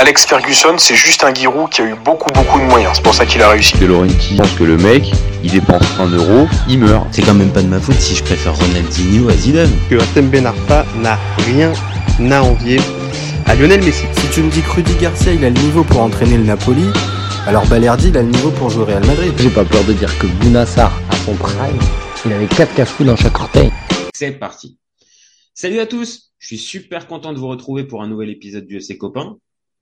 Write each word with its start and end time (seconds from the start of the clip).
Alex 0.00 0.26
Ferguson, 0.26 0.76
c'est 0.78 0.94
juste 0.94 1.24
un 1.24 1.34
Giroud 1.34 1.70
qui 1.70 1.82
a 1.82 1.86
eu 1.86 1.96
beaucoup 1.96 2.30
beaucoup 2.30 2.60
de 2.60 2.64
moyens. 2.66 2.92
C'est 2.94 3.02
pour 3.02 3.14
ça 3.14 3.26
qu'il 3.26 3.42
a 3.42 3.48
réussi. 3.48 3.76
De 3.78 3.86
Laurenti 3.86 4.36
pense 4.36 4.52
que 4.52 4.62
le 4.62 4.76
mec, 4.76 5.10
il 5.42 5.50
dépense 5.50 5.82
un 5.98 6.06
euro, 6.06 6.46
il 6.68 6.78
meurt. 6.78 7.08
C'est 7.10 7.22
quand 7.22 7.34
même 7.34 7.52
pas 7.52 7.62
de 7.62 7.66
ma 7.66 7.80
faute 7.80 7.96
si 7.96 8.14
je 8.14 8.22
préfère 8.22 8.56
Ronaldinho 8.56 9.28
à 9.28 9.32
Zidane. 9.32 9.72
Que 9.90 9.96
Atem 9.96 10.28
Ben 10.28 10.46
Arfa 10.46 10.86
n'a 10.94 11.18
rien 11.38 11.72
à 12.30 12.42
envier 12.44 12.78
à 13.46 13.56
Lionel 13.56 13.82
Messi. 13.82 14.04
Si 14.12 14.28
tu 14.30 14.42
me 14.42 14.50
dis 14.52 14.62
que 14.62 14.70
Rudy 14.70 14.94
Garcia, 15.00 15.32
il 15.32 15.44
a 15.44 15.50
le 15.50 15.58
niveau 15.58 15.82
pour 15.82 16.00
entraîner 16.00 16.36
le 16.36 16.44
Napoli, 16.44 16.84
alors 17.48 17.66
Balerdi, 17.66 18.10
il 18.10 18.18
a 18.18 18.22
le 18.22 18.28
niveau 18.28 18.52
pour 18.52 18.70
jouer 18.70 18.82
au 18.82 18.86
Real 18.86 19.04
Madrid. 19.04 19.32
J'ai 19.38 19.50
pas 19.50 19.64
peur 19.64 19.82
de 19.82 19.94
dire 19.94 20.16
que 20.20 20.28
Bounassar, 20.28 20.92
à 21.10 21.16
son 21.24 21.34
prime, 21.34 21.76
il 22.24 22.32
avait 22.32 22.46
4 22.46 22.72
cafous 22.72 23.02
dans 23.02 23.16
chaque 23.16 23.36
orteil. 23.36 23.72
C'est 24.14 24.30
parti. 24.30 24.78
Salut 25.54 25.80
à 25.80 25.86
tous, 25.86 26.30
je 26.38 26.46
suis 26.46 26.58
super 26.58 27.08
content 27.08 27.32
de 27.32 27.38
vous 27.38 27.48
retrouver 27.48 27.82
pour 27.82 28.00
un 28.00 28.06
nouvel 28.06 28.30
épisode 28.30 28.64
du 28.64 28.76
EC 28.76 28.96
Copain. 28.96 29.38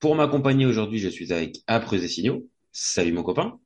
Pour 0.06 0.14
m'accompagner 0.14 0.66
aujourd'hui, 0.66 1.00
je 1.00 1.08
suis 1.08 1.32
avec 1.32 1.64
Apreux 1.66 2.04
et 2.04 2.06
Signaux. 2.06 2.46
Salut 2.70 3.10
mon 3.10 3.24
copain. 3.24 3.58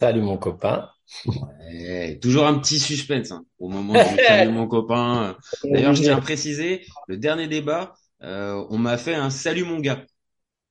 Salut 0.00 0.22
mon 0.22 0.38
copain. 0.38 0.88
Ouais, 1.26 2.18
toujours 2.22 2.46
un 2.46 2.58
petit 2.58 2.78
suspense 2.78 3.32
hein, 3.32 3.44
au 3.58 3.68
moment 3.68 3.92
du 3.92 3.98
salut 4.26 4.50
mon 4.50 4.66
copain. 4.66 5.36
D'ailleurs, 5.64 5.94
je 5.94 6.04
tiens 6.04 6.16
à 6.16 6.20
préciser, 6.22 6.86
le 7.06 7.18
dernier 7.18 7.48
débat, 7.48 7.92
euh, 8.22 8.64
on 8.70 8.78
m'a 8.78 8.96
fait 8.96 9.14
un 9.14 9.28
salut 9.28 9.64
mon 9.64 9.78
gars. 9.78 10.06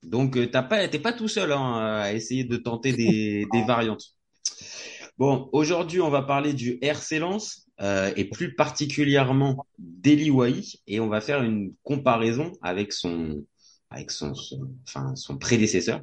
Donc 0.02 0.36
euh, 0.36 0.48
t'as 0.48 0.64
pas, 0.64 0.88
t'es 0.88 0.98
pas 0.98 1.14
tout 1.14 1.28
seul 1.28 1.52
hein, 1.52 2.02
à 2.02 2.14
essayer 2.14 2.44
de 2.44 2.58
tenter 2.58 2.92
des, 2.92 3.46
des 3.54 3.64
variantes. 3.64 4.16
Bon, 5.20 5.48
aujourd'hui 5.52 6.02
on 6.02 6.10
va 6.10 6.24
parler 6.24 6.54
du 6.54 6.80
RC 6.82 7.20
Lens 7.20 7.68
euh, 7.82 8.12
et 8.16 8.26
plus 8.26 8.56
particulièrement 8.56 9.64
d'Eli 9.78 10.32
Wahi 10.32 10.82
et 10.88 11.00
on 11.00 11.08
va 11.08 11.22
faire 11.22 11.44
une 11.44 11.72
comparaison 11.84 12.54
avec 12.64 12.94
son 12.94 13.46
avec 13.92 14.10
son, 14.10 14.34
son 14.34 14.72
enfin 14.88 15.16
son 15.16 15.38
prédécesseur 15.38 16.02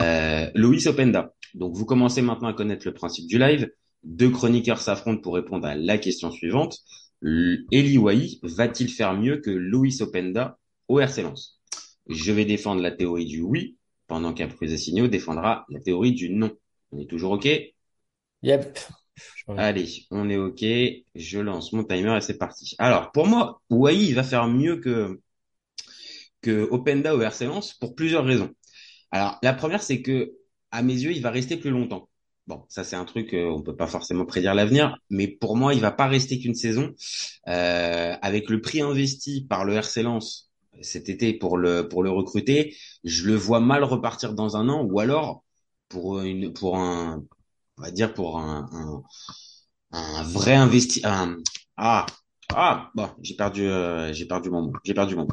euh, 0.00 0.50
Luis 0.54 0.86
Openda. 0.86 1.34
Donc 1.54 1.74
vous 1.74 1.84
commencez 1.84 2.22
maintenant 2.22 2.48
à 2.48 2.54
connaître 2.54 2.86
le 2.86 2.94
principe 2.94 3.26
du 3.26 3.38
live. 3.38 3.70
Deux 4.04 4.30
chroniqueurs 4.30 4.80
s'affrontent 4.80 5.20
pour 5.20 5.34
répondre 5.34 5.66
à 5.66 5.74
la 5.74 5.98
question 5.98 6.30
suivante. 6.30 6.78
Eli 7.22 7.98
Wahi 7.98 8.38
va-t-il 8.42 8.90
faire 8.90 9.14
mieux 9.14 9.38
que 9.38 9.50
Luis 9.50 10.00
Openda 10.00 10.58
au 10.88 11.00
RC 11.00 11.22
Lens? 11.22 11.60
Je 12.08 12.30
vais 12.32 12.44
défendre 12.44 12.80
la 12.82 12.92
théorie 12.92 13.26
du 13.26 13.40
oui, 13.40 13.76
pendant 14.06 14.32
qu'Après 14.32 14.76
Signaux 14.76 15.08
défendra 15.08 15.66
la 15.68 15.80
théorie 15.80 16.12
du 16.12 16.30
non. 16.30 16.52
On 16.92 17.00
est 17.00 17.10
toujours 17.10 17.32
OK? 17.32 17.48
Yep. 18.42 18.78
Allez, 19.48 20.06
on 20.10 20.28
est 20.28 20.36
OK. 20.36 20.64
Je 21.14 21.38
lance 21.38 21.72
mon 21.72 21.82
timer 21.82 22.16
et 22.16 22.20
c'est 22.20 22.38
parti. 22.38 22.76
Alors, 22.78 23.10
pour 23.12 23.26
moi, 23.26 23.60
Wai, 23.70 23.96
il 23.96 24.14
va 24.14 24.22
faire 24.22 24.46
mieux 24.46 24.76
que, 24.76 25.20
que 26.46 26.68
Openda 26.70 27.16
au 27.16 27.20
RC 27.20 27.48
pour 27.80 27.96
plusieurs 27.96 28.24
raisons. 28.24 28.50
Alors, 29.10 29.38
la 29.42 29.52
première, 29.52 29.82
c'est 29.82 30.00
que, 30.00 30.32
à 30.70 30.82
mes 30.82 30.94
yeux, 30.94 31.10
il 31.12 31.20
va 31.20 31.30
rester 31.30 31.56
plus 31.56 31.70
longtemps. 31.70 32.08
Bon, 32.46 32.64
ça 32.68 32.84
c'est 32.84 32.94
un 32.94 33.04
truc, 33.04 33.34
euh, 33.34 33.50
on 33.50 33.60
peut 33.60 33.74
pas 33.74 33.88
forcément 33.88 34.24
prédire 34.24 34.54
l'avenir, 34.54 34.96
mais 35.10 35.26
pour 35.26 35.56
moi, 35.56 35.74
il 35.74 35.80
va 35.80 35.90
pas 35.90 36.06
rester 36.06 36.38
qu'une 36.38 36.54
saison. 36.54 36.94
Euh, 37.48 38.14
avec 38.22 38.48
le 38.48 38.60
prix 38.60 38.80
investi 38.80 39.44
par 39.48 39.64
le 39.64 39.74
RC 39.74 40.04
cet 40.82 41.08
été 41.08 41.32
pour 41.32 41.56
le 41.56 41.88
pour 41.88 42.04
recruter, 42.04 42.76
je 43.02 43.24
le 43.24 43.34
vois 43.34 43.60
mal 43.60 43.82
repartir 43.82 44.34
dans 44.34 44.56
un 44.56 44.68
an 44.68 44.84
ou 44.84 45.00
alors 45.00 45.42
pour 45.88 46.20
un 46.20 47.24
on 47.78 47.90
dire 47.90 48.14
pour 48.14 48.38
un 48.38 49.02
un, 49.90 50.22
vrai 50.24 50.54
investi 50.54 51.02
ah 51.76 52.06
ah 52.54 52.90
bon 52.94 53.08
j'ai 53.22 53.34
perdu 53.34 53.66
euh, 53.66 54.12
j'ai 54.12 54.26
perdu 54.26 54.50
mon 54.50 54.62
mot 54.62 54.72
j'ai 54.84 54.94
perdu 54.94 55.16
mon. 55.16 55.26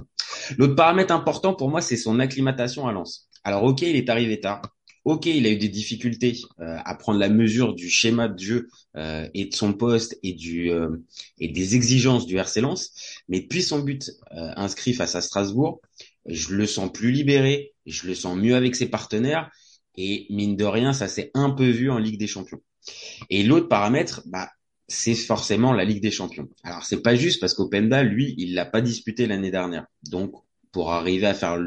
L'autre 0.57 0.75
paramètre 0.75 1.13
important 1.13 1.53
pour 1.53 1.69
moi 1.69 1.81
c'est 1.81 1.97
son 1.97 2.19
acclimatation 2.19 2.87
à 2.87 2.91
Lens. 2.91 3.29
Alors 3.43 3.63
ok 3.63 3.81
il 3.81 3.95
est 3.95 4.09
arrivé 4.09 4.39
tard, 4.39 4.61
Ok, 5.05 5.25
il 5.25 5.45
a 5.45 5.49
eu 5.49 5.57
des 5.57 5.67
difficultés 5.67 6.37
euh, 6.61 6.77
à 6.85 6.95
prendre 6.95 7.19
la 7.19 7.27
mesure 7.27 7.73
du 7.75 7.89
schéma 7.89 8.29
de 8.29 8.39
jeu 8.39 8.69
euh, 8.95 9.27
et 9.33 9.45
de 9.45 9.53
son 9.53 9.73
poste 9.73 10.17
et 10.23 10.31
du 10.31 10.71
euh, 10.71 10.95
et 11.39 11.49
des 11.49 11.75
exigences 11.75 12.25
du 12.25 12.37
RC 12.37 12.61
Lens, 12.61 12.93
mais 13.27 13.41
depuis 13.41 13.63
son 13.63 13.79
but 13.79 14.11
inscrit 14.31 14.93
face 14.93 15.15
à 15.15 15.21
Strasbourg, 15.21 15.81
je 16.25 16.55
le 16.55 16.65
sens 16.65 16.89
plus 16.91 17.11
libéré, 17.11 17.73
je 17.85 18.07
le 18.07 18.15
sens 18.15 18.37
mieux 18.37 18.55
avec 18.55 18.77
ses 18.77 18.87
partenaires 18.89 19.51
et 19.97 20.25
mine 20.29 20.55
de 20.55 20.63
rien, 20.63 20.93
ça 20.93 21.09
s'est 21.09 21.31
un 21.33 21.49
peu 21.49 21.69
vu 21.69 21.91
en 21.91 21.97
Ligue 21.97 22.17
des 22.17 22.27
Champions. 22.27 22.61
Et 23.29 23.43
l'autre 23.43 23.67
paramètre, 23.67 24.21
bah 24.25 24.49
c'est 24.93 25.15
forcément 25.15 25.73
la 25.73 25.85
Ligue 25.85 26.01
des 26.01 26.11
Champions. 26.11 26.47
Alors 26.63 26.83
c'est 26.83 27.01
pas 27.01 27.15
juste 27.15 27.39
parce 27.39 27.53
qu'Openda, 27.53 28.03
lui, 28.03 28.35
il 28.37 28.53
l'a 28.53 28.65
pas 28.65 28.81
disputé 28.81 29.25
l'année 29.27 29.51
dernière, 29.51 29.85
donc 30.09 30.33
pour 30.71 30.91
arriver 30.91 31.27
à 31.27 31.33
faire 31.33 31.57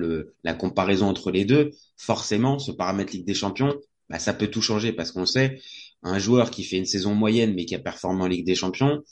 la 0.45 0.55
comparaison 0.55 1.07
entre 1.07 1.31
les 1.31 1.45
deux, 1.45 1.71
forcément, 1.97 2.59
ce 2.59 2.73
paramètre 2.73 3.13
Ligue 3.13 3.27
des 3.27 3.35
Champions, 3.35 3.75
bah, 4.09 4.19
ça 4.19 4.35
peut 4.35 4.49
tout 4.49 4.63
changer 4.63 4.93
parce 4.93 5.13
qu'on 5.13 5.27
sait, 5.27 5.61
un 6.03 6.19
joueur 6.19 6.51
qui 6.51 6.65
fait 6.65 6.77
une 6.77 6.87
saison 6.87 7.15
moyenne 7.15 7.55
mais 7.55 7.65
qui 7.65 7.75
a 7.75 7.79
performé 7.79 8.23
en 8.23 8.27
Ligue 8.27 8.47
des 8.47 8.55
Champions, 8.55 9.03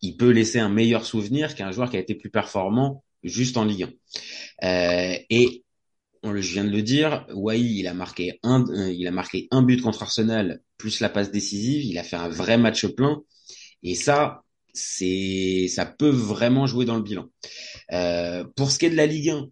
il 0.00 0.16
peut 0.16 0.30
laisser 0.30 0.58
un 0.58 0.68
meilleur 0.68 1.04
souvenir 1.04 1.54
qu'un 1.54 1.72
joueur 1.72 1.90
qui 1.90 1.96
a 1.96 2.00
été 2.00 2.14
plus 2.14 2.30
performant 2.30 3.04
juste 3.22 3.56
en 3.56 3.64
Ligue 3.64 3.88
1. 4.62 4.66
Euh, 4.66 5.18
et 5.30 5.64
on 6.22 6.30
le, 6.30 6.40
je 6.40 6.52
viens 6.52 6.64
de 6.64 6.70
le 6.70 6.82
dire, 6.82 7.26
Wai, 7.34 7.60
il 7.60 7.86
a 7.86 7.94
marqué 7.94 8.38
un, 8.42 8.64
euh, 8.68 8.92
il 8.92 9.06
a 9.06 9.10
marqué 9.10 9.48
un 9.50 9.62
but 9.62 9.80
contre 9.80 10.02
Arsenal 10.02 10.60
plus 10.76 11.00
la 11.00 11.08
passe 11.08 11.30
décisive. 11.30 11.84
Il 11.84 11.98
a 11.98 12.04
fait 12.04 12.16
un 12.16 12.28
vrai 12.28 12.58
match 12.58 12.86
plein. 12.86 13.22
Et 13.82 13.94
ça, 13.94 14.42
c'est, 14.72 15.66
ça 15.68 15.86
peut 15.86 16.08
vraiment 16.08 16.66
jouer 16.66 16.84
dans 16.84 16.96
le 16.96 17.02
bilan. 17.02 17.26
Euh, 17.92 18.44
pour 18.56 18.70
ce 18.70 18.78
qui 18.78 18.86
est 18.86 18.90
de 18.90 18.96
la 18.96 19.06
Ligue 19.06 19.30
1, 19.30 19.48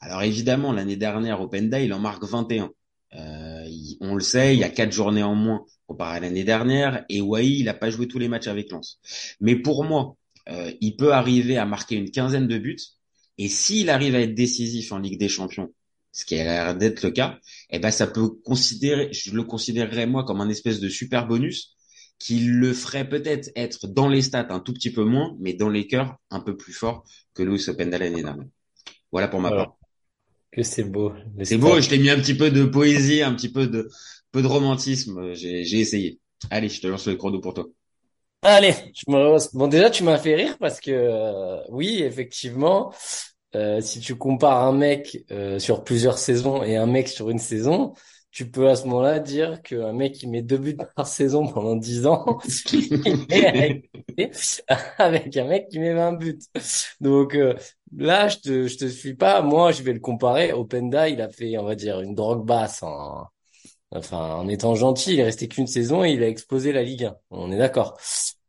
alors 0.00 0.22
évidemment, 0.22 0.72
l'année 0.72 0.96
dernière, 0.96 1.40
Openda, 1.40 1.80
il 1.80 1.92
en 1.92 1.98
marque 1.98 2.24
21. 2.24 2.70
Euh, 3.14 3.68
on 4.00 4.14
le 4.14 4.20
sait, 4.20 4.54
il 4.54 4.60
y 4.60 4.64
a 4.64 4.68
quatre 4.68 4.92
journées 4.92 5.22
en 5.22 5.34
moins 5.34 5.64
comparé 5.86 6.18
à 6.18 6.20
l'année 6.20 6.44
dernière, 6.44 7.04
et 7.08 7.20
Wai, 7.20 7.48
il 7.48 7.64
n'a 7.64 7.74
pas 7.74 7.90
joué 7.90 8.06
tous 8.06 8.18
les 8.18 8.28
matchs 8.28 8.46
avec 8.46 8.70
Lens. 8.70 9.00
Mais 9.40 9.56
pour 9.56 9.84
moi, 9.84 10.16
euh, 10.50 10.70
il 10.80 10.96
peut 10.96 11.12
arriver 11.12 11.56
à 11.56 11.64
marquer 11.64 11.96
une 11.96 12.10
quinzaine 12.10 12.46
de 12.46 12.58
buts, 12.58 12.78
et 13.38 13.48
s'il 13.48 13.88
arrive 13.88 14.14
à 14.14 14.20
être 14.20 14.34
décisif 14.34 14.92
en 14.92 14.98
Ligue 14.98 15.18
des 15.18 15.28
Champions, 15.28 15.72
ce 16.12 16.24
qui 16.24 16.38
a 16.38 16.44
l'air 16.44 16.76
d'être 16.76 17.02
le 17.02 17.10
cas, 17.10 17.38
eh 17.70 17.78
ben 17.78 17.90
ça 17.90 18.06
peut 18.06 18.28
considérer, 18.44 19.12
je 19.12 19.34
le 19.34 19.44
considérerais 19.44 20.06
moi 20.06 20.24
comme 20.24 20.40
un 20.40 20.48
espèce 20.48 20.80
de 20.80 20.88
super 20.88 21.26
bonus 21.26 21.76
qui 22.18 22.40
le 22.40 22.72
ferait 22.74 23.08
peut-être 23.08 23.50
être 23.56 23.86
dans 23.88 24.08
les 24.08 24.22
stats 24.22 24.46
un 24.50 24.60
tout 24.60 24.72
petit 24.72 24.92
peu 24.92 25.04
moins, 25.04 25.36
mais 25.40 25.54
dans 25.54 25.68
les 25.68 25.86
cœurs 25.86 26.16
un 26.30 26.40
peu 26.40 26.56
plus 26.56 26.72
fort 26.72 27.04
que 27.34 27.42
Louis 27.42 27.62
Openda 27.68 27.98
l'année 27.98 28.22
dernière. 28.22 28.46
Voilà 29.12 29.28
pour 29.28 29.40
ma 29.40 29.50
Voilà. 29.50 29.64
part. 29.66 29.76
Que 30.52 30.62
c'est 30.62 30.84
beau. 30.84 31.12
C'est 31.44 31.58
beau, 31.58 31.80
je 31.80 31.88
t'ai 31.88 31.98
mis 31.98 32.10
un 32.10 32.18
petit 32.20 32.34
peu 32.36 32.50
de 32.50 32.64
poésie, 32.64 33.22
un 33.22 33.34
petit 33.34 33.50
peu 33.52 33.66
de 33.66 33.88
peu 34.32 34.42
de 34.42 34.46
romantisme. 34.46 35.34
J'ai 35.34 35.64
j'ai 35.64 35.80
essayé. 35.80 36.20
Allez, 36.50 36.68
je 36.68 36.80
te 36.80 36.86
lance 36.86 37.06
le 37.06 37.16
chrono 37.16 37.40
pour 37.40 37.54
toi. 37.54 37.66
Allez, 38.42 38.72
je 38.94 39.10
me 39.10 39.16
relance. 39.16 39.52
Bon, 39.54 39.66
déjà, 39.66 39.90
tu 39.90 40.04
m'as 40.04 40.18
fait 40.18 40.34
rire 40.36 40.56
parce 40.58 40.80
que, 40.80 40.90
euh, 40.92 41.60
oui, 41.70 42.02
effectivement, 42.02 42.92
euh, 43.56 43.80
si 43.80 44.00
tu 44.00 44.16
compares 44.16 44.62
un 44.64 44.72
mec 44.72 45.24
euh, 45.32 45.58
sur 45.58 45.82
plusieurs 45.84 46.18
saisons 46.18 46.62
et 46.62 46.76
un 46.76 46.86
mec 46.86 47.08
sur 47.08 47.30
une 47.30 47.38
saison, 47.40 47.94
tu 48.30 48.50
peux 48.50 48.68
à 48.68 48.76
ce 48.76 48.86
moment-là 48.86 49.20
dire 49.20 49.62
qu'un 49.62 49.92
mec 49.92 50.14
qui 50.14 50.28
met 50.28 50.42
deux 50.42 50.58
buts 50.58 50.76
par 50.96 51.06
saison 51.06 51.46
pendant 51.48 51.76
10 51.76 52.06
ans, 52.06 52.38
avec 54.98 55.36
un 55.36 55.44
mec 55.44 55.68
qui 55.68 55.78
met 55.78 55.94
20 55.94 56.12
buts. 56.12 56.38
Donc 57.00 57.34
euh, 57.34 57.54
là, 57.96 58.28
je 58.28 58.38
te, 58.38 58.68
je 58.68 58.76
te 58.76 58.86
suis 58.86 59.14
pas. 59.14 59.42
Moi, 59.42 59.72
je 59.72 59.82
vais 59.82 59.92
le 59.92 60.00
comparer. 60.00 60.52
Openda, 60.52 61.08
il 61.08 61.20
a 61.20 61.28
fait, 61.28 61.56
on 61.58 61.64
va 61.64 61.74
dire, 61.74 62.00
une 62.00 62.14
drogue 62.14 62.44
basse 62.44 62.82
en, 62.82 63.26
Enfin, 63.90 64.34
en 64.34 64.48
étant 64.48 64.74
gentil, 64.74 65.14
il 65.14 65.20
est 65.20 65.24
resté 65.24 65.48
qu'une 65.48 65.66
saison 65.66 66.04
et 66.04 66.10
il 66.10 66.22
a 66.22 66.28
explosé 66.28 66.72
la 66.72 66.82
Ligue 66.82 67.04
1. 67.04 67.16
On 67.30 67.50
est 67.50 67.56
d'accord. 67.56 67.98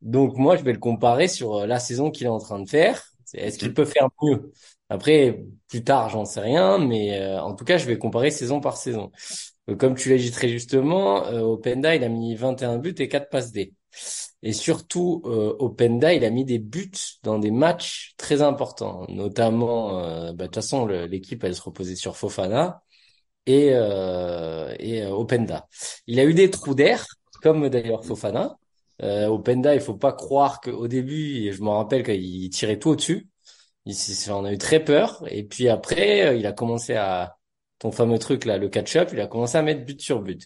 Donc 0.02 0.38
moi, 0.38 0.58
je 0.58 0.64
vais 0.64 0.74
le 0.74 0.80
comparer 0.80 1.28
sur 1.28 1.60
euh, 1.60 1.66
la 1.66 1.80
saison 1.80 2.12
qu'il 2.12 2.28
est 2.28 2.30
en 2.30 2.40
train 2.40 2.60
de 2.60 2.68
faire. 2.68 3.02
Est-ce 3.34 3.58
qu'il 3.58 3.74
peut 3.74 3.86
faire 3.86 4.10
mieux? 4.22 4.52
Après, 4.90 5.44
plus 5.68 5.84
tard, 5.84 6.10
j'en 6.10 6.26
sais 6.26 6.40
rien, 6.40 6.80
mais 6.80 7.22
euh, 7.22 7.42
en 7.42 7.54
tout 7.54 7.64
cas, 7.64 7.78
je 7.78 7.86
vais 7.86 7.98
comparer 7.98 8.32
saison 8.32 8.60
par 8.60 8.76
saison. 8.76 9.12
Euh, 9.70 9.76
comme 9.76 9.96
tu 9.96 10.10
l'as 10.10 10.18
dit 10.18 10.32
très 10.32 10.50
justement, 10.50 11.26
euh, 11.28 11.42
Openda, 11.42 11.96
il 11.96 12.04
a 12.04 12.10
mis 12.10 12.36
21 12.36 12.78
buts 12.80 12.96
et 13.00 13.08
4 13.08 13.30
passes 13.30 13.52
D. 13.52 13.74
Et 14.42 14.54
surtout, 14.54 15.22
euh, 15.26 15.56
Openda, 15.60 16.14
il 16.14 16.24
a 16.26 16.30
mis 16.30 16.46
des 16.46 16.60
buts 16.60 16.92
dans 17.24 17.40
des 17.40 17.52
matchs 17.52 18.14
très 18.18 18.42
importants, 18.42 19.06
notamment, 19.10 19.94
bah, 20.34 20.34
de 20.34 20.44
toute 20.46 20.56
façon, 20.56 20.86
l'équipe, 20.88 21.44
elle 21.44 21.56
se 21.56 21.62
reposait 21.62 21.96
sur 21.96 22.16
Fofana 22.18 22.84
et, 23.46 23.72
euh, 23.74 24.76
et 24.80 25.06
Openda. 25.06 25.68
Il 26.08 26.20
a 26.20 26.26
eu 26.26 26.34
des 26.34 26.50
trous 26.52 26.76
d'air, 26.76 27.06
comme 27.42 27.70
d'ailleurs 27.70 28.06
Fofana. 28.06 28.58
Euh, 29.04 29.28
Openda, 29.28 29.76
il 29.76 29.82
faut 29.82 29.96
pas 29.96 30.14
croire 30.14 30.62
qu'au 30.62 30.88
début, 30.88 31.52
je 31.54 31.62
me 31.64 31.70
rappelle 31.70 32.04
qu'il 32.04 32.50
tirait 32.50 32.80
tout 32.80 32.92
au-dessus. 32.92 33.28
Il, 33.86 33.96
on 34.32 34.46
a 34.46 34.54
eu 34.54 34.58
très 34.58 34.84
peur. 34.84 35.24
Et 35.30 35.44
puis 35.44 35.70
après, 35.70 36.38
il 36.40 36.46
a 36.46 36.54
commencé 36.54 36.96
à, 36.96 37.39
ton 37.80 37.92
fameux 37.92 38.20
truc 38.20 38.46
là, 38.46 38.58
le 38.58 38.70
catch-up, 38.70 39.10
il 39.14 39.20
a 39.22 39.28
commencé 39.28 39.58
à 39.58 39.62
mettre 39.62 39.86
but 39.86 40.02
sur 40.02 40.22
but. 40.22 40.46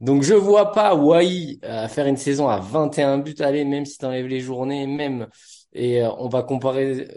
Donc 0.00 0.22
je 0.22 0.34
vois 0.34 0.72
pas 0.72 0.94
Wai 0.94 1.58
euh, 1.64 1.88
faire 1.88 2.06
une 2.06 2.16
saison 2.16 2.48
à 2.48 2.60
21 2.60 3.18
buts, 3.18 3.34
allez, 3.40 3.64
même 3.64 3.84
si 3.84 3.98
t'enlèves 3.98 4.26
les 4.26 4.40
journées, 4.40 4.86
même, 4.86 5.28
et 5.72 6.02
euh, 6.02 6.10
on 6.18 6.28
va 6.28 6.42
comparer, 6.42 7.08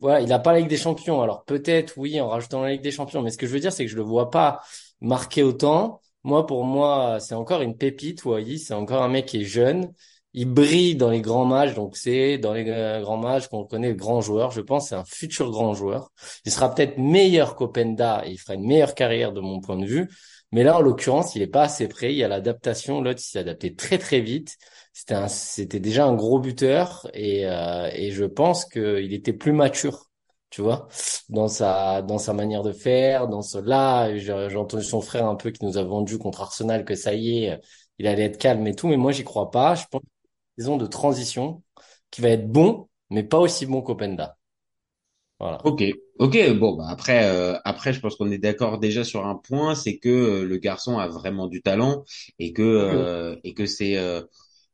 voilà, 0.00 0.20
il 0.20 0.32
a 0.32 0.38
pas 0.38 0.52
la 0.52 0.60
Ligue 0.60 0.68
des 0.68 0.76
Champions. 0.76 1.20
Alors 1.22 1.44
peut-être, 1.44 1.94
oui, 1.96 2.20
en 2.20 2.28
rajoutant 2.28 2.62
la 2.62 2.72
Ligue 2.72 2.82
des 2.82 2.90
Champions. 2.90 3.22
Mais 3.22 3.30
ce 3.30 3.38
que 3.38 3.46
je 3.46 3.52
veux 3.52 3.60
dire, 3.60 3.72
c'est 3.72 3.84
que 3.84 3.90
je 3.90 3.96
le 3.96 4.02
vois 4.02 4.30
pas 4.30 4.60
marquer 5.00 5.42
autant. 5.42 6.00
Moi, 6.24 6.46
pour 6.46 6.64
moi, 6.64 7.18
c'est 7.20 7.34
encore 7.34 7.62
une 7.62 7.76
pépite, 7.76 8.22
voyez. 8.22 8.58
C'est 8.58 8.74
encore 8.74 9.02
un 9.02 9.08
mec 9.08 9.26
qui 9.26 9.42
est 9.42 9.44
jeune. 9.44 9.92
Il 10.32 10.46
brille 10.46 10.94
dans 10.96 11.10
les 11.10 11.20
grands 11.20 11.44
matchs. 11.44 11.74
Donc 11.74 11.96
c'est 11.96 12.38
dans 12.38 12.52
les 12.52 12.68
euh, 12.68 13.00
grands 13.00 13.16
matchs 13.16 13.48
qu'on 13.48 13.64
connaît 13.64 13.88
le 13.90 13.94
grand 13.94 14.20
joueur. 14.20 14.50
Je 14.52 14.60
pense 14.60 14.88
c'est 14.88 14.94
un 14.94 15.04
futur 15.04 15.50
grand 15.50 15.74
joueur. 15.74 16.12
Il 16.44 16.52
sera 16.52 16.72
peut-être 16.74 16.98
meilleur 16.98 17.56
qu'Openda 17.56 18.22
et 18.26 18.30
il 18.32 18.38
fera 18.38 18.54
une 18.54 18.66
meilleure 18.66 18.94
carrière 18.94 19.32
de 19.32 19.40
mon 19.40 19.60
point 19.60 19.76
de 19.76 19.86
vue. 19.86 20.08
Mais 20.52 20.64
là, 20.64 20.76
en 20.76 20.80
l'occurrence, 20.80 21.34
il 21.36 21.42
est 21.42 21.46
pas 21.46 21.62
assez 21.62 21.88
prêt. 21.88 22.12
Il 22.12 22.16
y 22.18 22.24
a 22.24 22.28
l'adaptation. 22.28 23.00
L'autre, 23.00 23.20
s'est 23.20 23.38
adapté 23.38 23.74
très 23.74 23.98
très 23.98 24.20
vite. 24.20 24.56
C'était 24.92 25.14
un, 25.14 25.28
c'était 25.28 25.80
déjà 25.80 26.06
un 26.06 26.14
gros 26.14 26.38
buteur 26.40 27.08
et 27.14 27.46
euh, 27.46 27.88
et 27.94 28.10
je 28.10 28.24
pense 28.24 28.64
qu'il 28.64 29.12
était 29.12 29.32
plus 29.32 29.52
mature, 29.52 30.06
tu 30.50 30.62
vois, 30.62 30.88
dans 31.28 31.46
sa 31.48 32.02
dans 32.02 32.18
sa 32.18 32.32
manière 32.32 32.62
de 32.62 32.72
faire, 32.72 33.28
dans 33.28 33.42
ce 33.42 33.58
là. 33.58 34.16
J'ai 34.16 34.48
j'ai 34.50 34.56
entendu 34.56 34.82
son 34.84 35.00
frère 35.00 35.26
un 35.26 35.36
peu 35.36 35.50
qui 35.50 35.64
nous 35.64 35.78
a 35.78 35.84
vendu 35.84 36.18
contre 36.18 36.40
Arsenal 36.42 36.84
que 36.84 36.94
ça 36.96 37.14
y 37.14 37.44
est, 37.44 37.60
il 37.98 38.06
allait 38.06 38.24
être 38.24 38.38
calme 38.38 38.66
et 38.66 38.74
tout. 38.74 38.88
Mais 38.88 38.96
moi, 38.96 39.12
j'y 39.12 39.24
crois 39.24 39.50
pas. 39.50 39.74
Je 39.76 39.84
pense 39.90 40.02
saison 40.58 40.76
de 40.76 40.86
transition 40.86 41.62
qui 42.10 42.20
va 42.20 42.30
être 42.30 42.48
bon, 42.50 42.88
mais 43.10 43.22
pas 43.24 43.38
aussi 43.38 43.66
bon 43.66 43.82
qu'Openda. 43.82 44.38
Voilà. 45.38 45.64
Ok, 45.64 45.82
ok. 46.18 46.52
Bon, 46.58 46.76
bah 46.76 46.86
après, 46.88 47.24
euh, 47.28 47.58
après, 47.64 47.92
je 47.92 48.00
pense 48.00 48.16
qu'on 48.16 48.30
est 48.30 48.38
d'accord 48.38 48.78
déjà 48.78 49.04
sur 49.04 49.26
un 49.26 49.34
point, 49.36 49.74
c'est 49.74 49.98
que 49.98 50.08
euh, 50.08 50.44
le 50.44 50.56
garçon 50.56 50.98
a 50.98 51.06
vraiment 51.08 51.48
du 51.48 51.60
talent 51.60 52.04
et 52.38 52.52
que 52.54 52.62
euh, 52.62 53.36
et 53.44 53.52
que 53.52 53.66
c'est 53.66 53.98
euh, 53.98 54.22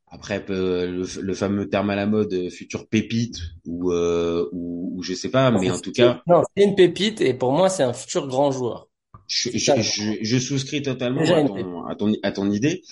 après 0.08 0.44
euh, 0.50 0.86
le, 0.86 1.22
le 1.22 1.34
fameux 1.34 1.68
terme 1.68 1.90
à 1.90 1.96
la 1.96 2.06
mode 2.06 2.32
euh, 2.34 2.50
futur 2.50 2.88
pépite 2.88 3.38
ou 3.66 3.92
euh, 3.92 4.48
ou, 4.52 4.92
ou 4.98 5.02
je 5.02 5.14
sais 5.14 5.30
pas, 5.30 5.50
mais 5.50 5.70
en 5.70 5.80
tout 5.80 5.92
cas, 5.92 6.22
Non, 6.28 6.44
c'est 6.56 6.62
une 6.62 6.76
pépite 6.76 7.20
et 7.20 7.34
pour 7.34 7.50
moi, 7.52 7.68
c'est 7.68 7.82
un 7.82 7.92
futur 7.92 8.28
grand 8.28 8.52
joueur. 8.52 8.88
je, 9.28 9.50
je, 9.56 9.80
je, 9.80 10.12
je 10.22 10.38
souscris 10.38 10.82
totalement 10.82 11.34
à 11.34 11.42
ton 11.42 11.84
à 11.86 11.96
ton 11.96 12.12
à 12.22 12.32
ton 12.32 12.50
idée. 12.50 12.82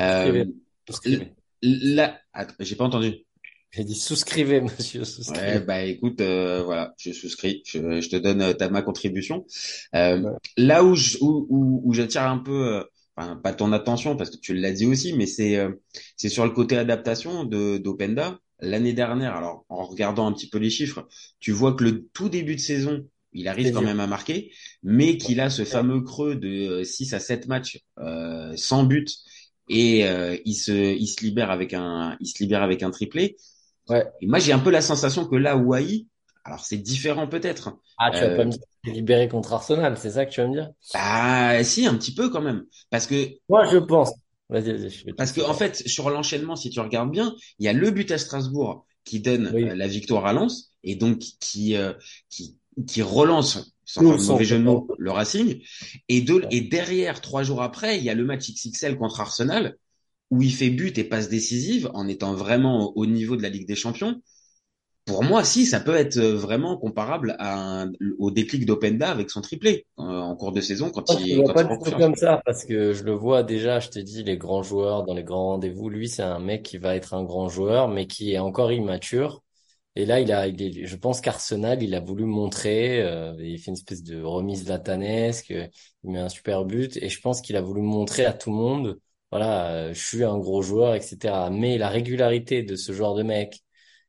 Euh, 0.00 0.44
Attends, 2.32 2.54
j'ai 2.60 2.76
pas 2.76 2.84
entendu. 2.84 3.24
J'ai 3.72 3.84
dit 3.84 3.94
souscrivez, 3.96 4.60
monsieur, 4.60 5.04
Ouais, 5.26 5.60
souscrivez. 5.60 5.60
bah 5.60 5.82
écoute, 5.84 6.20
euh, 6.20 6.62
voilà, 6.64 6.94
je 6.98 7.12
souscris, 7.12 7.62
je, 7.66 8.00
je 8.00 8.08
te 8.08 8.16
donne 8.16 8.42
euh, 8.42 8.52
ta 8.54 8.68
ma 8.68 8.82
contribution. 8.82 9.46
Euh, 9.94 10.20
Ouais. 10.20 10.38
là 10.56 10.82
où 10.84 10.94
je, 10.96 11.18
où, 11.20 11.46
où, 11.48 11.80
où 11.84 11.92
j'attire 11.92 12.22
un 12.22 12.38
peu, 12.38 12.52
euh, 12.78 12.84
enfin 13.16 13.36
pas 13.36 13.52
ton 13.52 13.72
attention 13.72 14.16
parce 14.16 14.30
que 14.30 14.36
tu 14.38 14.52
l'as 14.54 14.72
dit 14.72 14.86
aussi, 14.86 15.12
mais 15.16 15.26
c'est 15.26 15.56
euh, 15.58 15.70
c'est 16.16 16.28
sur 16.28 16.44
le 16.44 16.50
côté 16.50 16.76
adaptation 16.76 17.44
de 17.44 17.78
d'Openda. 17.78 18.38
L'année 18.60 18.92
dernière, 18.92 19.34
alors 19.36 19.64
en 19.68 19.84
regardant 19.84 20.26
un 20.26 20.32
petit 20.32 20.48
peu 20.48 20.58
les 20.58 20.70
chiffres, 20.70 21.06
tu 21.40 21.52
vois 21.52 21.74
que 21.74 21.84
le 21.84 22.06
tout 22.12 22.28
début 22.28 22.56
de 22.56 22.60
saison, 22.60 23.06
il 23.32 23.48
arrive 23.48 23.70
quand 23.72 23.80
dur. 23.80 23.82
même 23.82 24.00
à 24.00 24.06
marquer, 24.06 24.52
mais 24.82 25.18
qu'il 25.18 25.40
a 25.40 25.50
ce 25.50 25.64
fameux 25.64 26.00
creux 26.02 26.36
de 26.36 26.48
euh, 26.80 26.84
6 26.84 27.12
à 27.14 27.20
7 27.20 27.46
matchs 27.48 27.80
euh, 27.98 28.52
sans 28.56 28.84
but 28.84 29.08
et 29.68 30.06
euh, 30.06 30.36
il 30.44 30.54
se 30.54 30.72
il 30.72 31.06
se 31.06 31.22
libère 31.24 31.50
avec 31.50 31.74
un 31.74 32.16
il 32.20 32.26
se 32.28 32.42
libère 32.42 32.62
avec 32.62 32.82
un 32.82 32.90
triplé. 32.90 33.36
Ouais. 33.88 34.12
Et 34.20 34.26
moi, 34.26 34.38
j'ai 34.38 34.52
un 34.52 34.58
peu 34.60 34.70
la 34.70 34.82
sensation 34.82 35.26
que 35.26 35.36
là, 35.36 35.56
Wai, 35.56 36.06
alors 36.44 36.60
c'est 36.64 36.78
différent 36.78 37.28
peut-être. 37.28 37.78
Ah, 37.96 38.10
tu 38.10 38.24
vas 38.24 38.30
Euh, 38.30 38.36
pas 38.36 38.44
me 38.44 38.50
dire 38.50 38.60
libéré 38.84 39.28
contre 39.28 39.52
Arsenal, 39.54 39.96
c'est 39.96 40.10
ça 40.10 40.26
que 40.26 40.30
tu 40.32 40.40
vas 40.42 40.48
me 40.48 40.52
dire? 40.54 40.72
bah, 40.94 41.62
si, 41.64 41.86
un 41.86 41.96
petit 41.96 42.14
peu 42.14 42.30
quand 42.30 42.40
même. 42.42 42.64
Parce 42.90 43.06
que, 43.06 43.38
Moi, 43.48 43.64
je 43.66 43.78
pense. 43.78 44.12
Vas-y, 44.48 44.72
vas-y, 44.72 44.90
je 44.90 45.04
vais 45.06 45.12
te 45.14 45.16
parce 45.16 45.32
que, 45.32 45.40
en 45.42 45.54
fait, 45.54 45.76
sur 45.88 46.10
l'enchaînement, 46.10 46.56
si 46.56 46.70
tu 46.70 46.80
regardes 46.80 47.10
bien, 47.10 47.34
il 47.58 47.66
y 47.66 47.68
a 47.68 47.72
le 47.72 47.90
but 47.90 48.10
à 48.10 48.18
Strasbourg 48.18 48.86
qui 49.04 49.20
donne 49.20 49.46
Oui. 49.50 49.70
euh, 49.70 49.74
la 49.74 49.86
victoire 49.88 50.26
à 50.26 50.32
Lens 50.32 50.72
et 50.84 50.96
donc 50.96 51.18
qui, 51.40 51.76
euh, 51.76 51.92
qui, 52.30 52.58
qui 52.86 53.02
relance, 53.02 53.74
sans 53.84 54.04
mauvais 54.18 54.44
jeu 54.44 54.58
de 54.58 54.64
mots, 54.64 54.86
football. 54.86 54.96
le 54.96 55.10
Racing. 55.10 55.60
Et, 56.08 56.20
de, 56.22 56.46
et 56.50 56.62
derrière, 56.62 57.20
trois 57.20 57.42
jours 57.42 57.62
après, 57.62 57.98
il 57.98 58.04
y 58.04 58.10
a 58.10 58.14
le 58.14 58.24
match 58.24 58.48
XXL 58.50 58.96
contre 58.96 59.20
Arsenal 59.20 59.76
où 60.30 60.42
il 60.42 60.54
fait 60.54 60.70
but 60.70 60.98
et 60.98 61.04
passe 61.04 61.28
décisive 61.30 61.90
en 61.94 62.08
étant 62.08 62.34
vraiment 62.34 62.90
au 62.96 63.02
au 63.02 63.06
niveau 63.06 63.36
de 63.36 63.42
la 63.42 63.50
Ligue 63.50 63.68
des 63.68 63.76
Champions. 63.76 64.22
Pour 65.06 65.24
moi, 65.24 65.44
si, 65.44 65.66
ça 65.66 65.80
peut 65.80 65.96
être 65.96 66.18
euh, 66.18 66.36
vraiment 66.36 66.76
comparable 66.78 67.36
à 67.38 67.82
un- 67.84 67.92
au 68.18 68.30
déclic 68.32 68.66
d'Openda 68.66 69.10
avec 69.10 69.30
son 69.30 69.40
triplé 69.42 69.86
euh, 69.98 70.02
en 70.04 70.36
cours 70.36 70.52
de 70.52 70.60
saison 70.60 70.90
quand 70.90 71.06
Moi, 71.08 71.20
je 71.28 71.34
il, 71.34 71.42
vois 71.42 71.52
quand 71.52 71.54
pas 71.54 71.64
il 71.64 71.68
du 71.84 71.96
comme 71.96 72.14
ça 72.16 72.40
parce 72.44 72.64
que 72.64 72.92
je 72.92 73.02
le 73.04 73.12
vois 73.12 73.42
déjà, 73.42 73.80
je 73.80 73.88
t'ai 73.88 74.02
dit, 74.04 74.22
les 74.22 74.36
grands 74.36 74.62
joueurs 74.62 75.02
dans 75.04 75.14
les 75.14 75.24
grands 75.24 75.48
rendez-vous. 75.50 75.88
Lui, 75.88 76.08
c'est 76.08 76.22
un 76.22 76.38
mec 76.38 76.62
qui 76.62 76.78
va 76.78 76.94
être 76.96 77.14
un 77.14 77.24
grand 77.24 77.48
joueur, 77.48 77.88
mais 77.88 78.06
qui 78.06 78.32
est 78.32 78.38
encore 78.38 78.72
immature. 78.72 79.42
Et 79.94 80.06
là, 80.06 80.20
il 80.20 80.32
a, 80.32 80.46
il 80.46 80.62
est, 80.62 80.86
je 80.86 80.96
pense 80.96 81.20
qu'Arsenal, 81.20 81.82
il 81.82 81.94
a 81.94 82.00
voulu 82.00 82.24
montrer, 82.24 83.02
euh, 83.02 83.34
il 83.38 83.58
fait 83.58 83.68
une 83.68 83.74
espèce 83.74 84.02
de 84.02 84.22
remise 84.22 84.66
latanesque, 84.68 85.50
euh, 85.50 85.68
il 86.04 86.10
met 86.12 86.18
un 86.18 86.28
super 86.30 86.64
but, 86.64 86.96
et 86.96 87.08
je 87.10 87.20
pense 87.20 87.42
qu'il 87.42 87.56
a 87.56 87.60
voulu 87.60 87.82
montrer 87.82 88.24
à 88.24 88.32
tout 88.32 88.50
le 88.50 88.56
monde, 88.56 88.98
voilà, 89.30 89.70
euh, 89.72 89.94
je 89.94 90.00
suis 90.06 90.24
un 90.24 90.38
gros 90.38 90.62
joueur, 90.62 90.94
etc. 90.94 91.50
Mais 91.50 91.76
la 91.78 91.88
régularité 91.90 92.62
de 92.62 92.74
ce 92.76 92.92
genre 92.92 93.14
de 93.14 93.22
mec, 93.22 93.62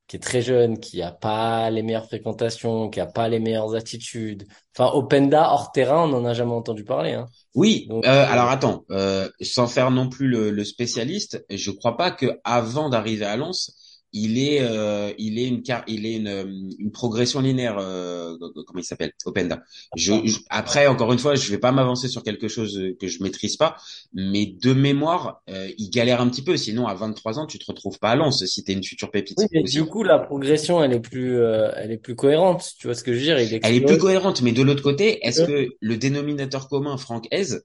qui 0.08 0.18
est 0.18 0.20
très 0.20 0.42
jeune, 0.42 0.80
qui 0.80 1.02
a 1.02 1.12
pas 1.12 1.70
les 1.72 1.84
meilleures 1.84 2.06
fréquentations, 2.08 2.90
qui 2.90 3.00
a 3.02 3.08
pas 3.08 3.28
les 3.30 3.40
meilleures 3.40 3.76
attitudes. 3.76 4.48
Enfin, 4.78 4.92
Openda 4.94 5.50
hors 5.52 5.72
terrain, 5.72 6.04
on 6.06 6.08
n'en 6.10 6.26
a 6.26 6.34
jamais 6.34 6.54
entendu 6.54 6.84
parler, 6.86 7.14
hein. 7.14 7.28
Oui, 7.56 7.88
Donc, 7.88 8.06
euh, 8.06 8.26
euh, 8.26 8.26
alors 8.28 8.50
attends, 8.50 8.84
euh, 8.90 9.30
sans 9.42 9.68
faire 9.68 9.92
non 9.92 10.10
plus 10.10 10.28
le, 10.28 10.50
le 10.50 10.64
spécialiste, 10.66 11.46
je 11.52 11.70
crois 11.72 11.98
pas 11.98 12.10
que 12.12 12.40
avant 12.44 12.90
d'arriver 12.90 13.26
à 13.26 13.38
Lens, 13.38 13.76
il 14.14 14.38
est, 14.40 14.62
euh, 14.62 15.12
il 15.18 15.40
est 15.40 15.48
une, 15.48 15.64
car- 15.64 15.84
il 15.88 16.06
est 16.06 16.16
une, 16.18 16.28
euh, 16.28 16.46
une 16.80 16.92
progression 16.92 17.42
linéaire. 17.42 17.78
euh, 17.80 18.38
comment 18.68 18.80
il 18.80 18.84
s'appelle, 18.86 19.12
Openda. 19.26 19.64
Je, 19.96 20.14
je- 20.26 20.40
après, 20.50 20.88
encore 20.88 21.12
une 21.14 21.20
fois, 21.20 21.36
je 21.36 21.50
vais 21.52 21.58
pas 21.58 21.72
m'avancer 21.72 22.08
sur 22.08 22.24
quelque 22.24 22.48
chose 22.48 22.80
que 23.00 23.08
je 23.08 23.22
maîtrise 23.24 23.58
pas, 23.58 23.76
mais 24.14 24.46
de 24.46 24.74
mémoire, 24.74 25.42
euh, 25.50 25.70
il 25.78 25.90
galère 25.90 26.22
un 26.22 26.30
petit 26.30 26.44
peu. 26.44 26.58
Sinon, 26.58 26.88
à 26.88 26.94
23 26.96 27.40
ans, 27.40 27.48
tu 27.48 27.60
te 27.60 27.66
retrouves 27.66 28.00
pas 28.00 28.12
à 28.12 28.16
Lens 28.16 28.46
si 28.46 28.64
t'es 28.64 28.74
une 28.74 28.84
future 28.84 29.12
pépite 29.12 29.38
oui, 29.38 29.48
mais 29.52 29.64
du 29.64 29.86
coup, 29.86 30.04
la 30.04 30.20
progression, 30.20 30.84
elle 30.84 30.94
est 30.94 31.00
plus, 31.00 31.38
euh, 31.40 31.72
elle 31.76 31.92
est 31.92 31.98
plus 31.98 32.16
cohérente. 32.16 32.74
Tu 32.78 32.86
vois 32.88 32.94
ce 32.96 33.04
que 33.04 33.14
je 33.14 33.18
veux 33.18 33.24
dire? 33.24 33.40
Il 33.40 33.54
Elle 33.62 33.76
est 33.76 33.82
plus 33.86 33.98
cohérente, 33.98 34.42
mais 34.42 34.52
de 34.52 34.62
l'autre 34.62 34.84
côté, 34.84 35.26
est-ce 35.26 35.42
que 35.42 35.76
le 35.80 35.98
dénominateur 35.98 36.68
commun, 36.70 36.98
Franck 36.98 37.28
Hez, 37.32 37.58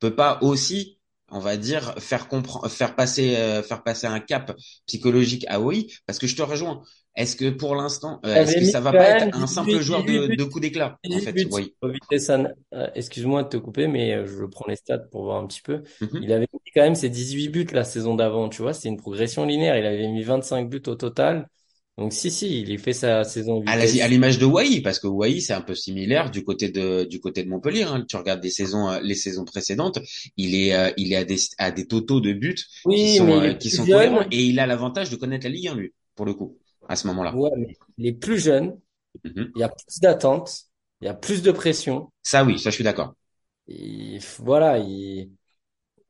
peut 0.00 0.16
pas 0.16 0.38
aussi, 0.42 0.99
on 1.30 1.38
va 1.38 1.56
dire, 1.56 1.94
faire 1.98 2.28
comprendre, 2.28 2.68
faire 2.68 2.94
passer, 2.96 3.36
euh, 3.36 3.62
faire 3.62 3.82
passer 3.82 4.06
un 4.06 4.20
cap 4.20 4.54
psychologique 4.86 5.44
à 5.48 5.60
OI? 5.60 5.86
Parce 6.06 6.18
que 6.18 6.26
je 6.26 6.36
te 6.36 6.42
rejoins. 6.42 6.82
Est-ce 7.16 7.34
que 7.36 7.50
pour 7.50 7.74
l'instant, 7.74 8.20
euh, 8.24 8.34
est-ce 8.36 8.54
que 8.56 8.64
ça 8.64 8.80
va 8.80 8.92
pas 8.92 9.08
être 9.10 9.34
un 9.34 9.46
18, 9.46 9.46
simple 9.46 9.80
joueur 9.80 10.04
18 10.04 10.28
de, 10.28 10.34
de 10.36 10.44
coup 10.44 10.60
d'éclat, 10.60 10.98
en 11.04 11.08
18 11.10 11.24
fait? 11.24 11.48
Oui. 11.50 11.74
euh, 12.72 12.88
excuse-moi 12.94 13.42
de 13.42 13.48
te 13.48 13.56
couper, 13.56 13.88
mais 13.88 14.14
euh, 14.14 14.26
je 14.26 14.44
prends 14.44 14.66
les 14.68 14.76
stats 14.76 14.98
pour 14.98 15.24
voir 15.24 15.42
un 15.42 15.46
petit 15.46 15.60
peu. 15.60 15.82
Mhm. 16.00 16.20
Il 16.22 16.32
avait 16.32 16.46
mis 16.52 16.70
quand 16.74 16.82
même 16.82 16.94
ses 16.94 17.08
18 17.08 17.48
buts 17.48 17.66
la 17.72 17.84
saison 17.84 18.14
d'avant, 18.14 18.48
tu 18.48 18.62
vois, 18.62 18.74
c'est 18.74 18.88
une 18.88 18.96
progression 18.96 19.44
linéaire. 19.44 19.76
Il 19.76 19.86
avait 19.86 20.08
mis 20.08 20.22
25 20.22 20.68
buts 20.70 20.82
au 20.86 20.94
total. 20.94 21.48
Donc 21.98 22.12
si, 22.12 22.30
si, 22.32 22.62
il 22.62 22.78
fait 22.80 22.92
sa 22.92 23.22
saison 23.24 23.60
À 23.66 23.76
la- 23.76 23.84
Vitesse. 23.84 24.02
à 24.02 24.08
l'image 24.08 24.38
de 24.38 24.46
Wai, 24.46 24.80
parce 24.80 24.98
que 24.98 25.06
Wai, 25.06 25.40
c'est 25.40 25.52
un 25.52 25.60
peu 25.60 25.74
similaire 25.74 26.30
du 26.30 26.44
côté 26.44 26.70
de, 26.70 27.04
du 27.04 27.20
côté 27.20 27.44
de 27.44 27.48
Montpellier, 27.50 27.82
hein. 27.84 28.04
Tu 28.08 28.16
regardes 28.16 28.40
des 28.40 28.50
saisons, 28.50 28.88
euh, 28.90 29.00
les 29.02 29.14
saisons 29.14 29.44
précédentes, 29.44 29.98
il 30.36 30.54
est, 30.54 30.74
euh, 30.74 30.90
il 30.96 31.12
est 31.12 31.16
à 31.16 31.24
des, 31.24 31.36
à 31.58 31.70
des 31.70 31.86
totaux 31.86 32.20
de 32.20 32.32
buts 32.32 32.56
qui 32.88 33.06
Oui, 33.06 33.08
sont, 33.08 33.36
mais 33.38 33.38
il 33.38 33.50
euh, 33.50 33.54
qui 33.54 33.70
plus 33.70 33.70
sont 33.70 33.86
jeune. 33.86 33.86
cohérents 33.86 34.26
et 34.30 34.44
il 34.44 34.58
a 34.60 34.66
l'avantage 34.66 35.10
de 35.10 35.16
connaître 35.16 35.44
la 35.46 35.50
Ligue 35.52 35.68
1, 35.68 35.74
lui, 35.74 35.92
pour 36.14 36.24
le 36.26 36.34
coup, 36.34 36.58
à 36.88 36.96
ce 36.96 37.06
moment-là. 37.08 37.42
Ouais, 37.42 37.50
mais 37.56 37.76
il 37.98 38.06
est 38.06 38.12
plus 38.12 38.38
jeune. 38.38 38.78
Mhm. 39.24 39.54
Il 39.54 39.60
y 39.60 39.64
a 39.64 39.68
plus 39.70 40.00
d'attentes. 40.00 40.66
Il 41.00 41.06
y 41.06 41.08
a 41.08 41.14
plus 41.14 41.42
de 41.42 41.52
pression. 41.52 42.12
Ça, 42.22 42.44
oui, 42.44 42.58
ça, 42.58 42.70
je 42.70 42.74
suis 42.76 42.84
d'accord. 42.84 43.14
Voilà, 44.40 44.78
il, 44.78 45.30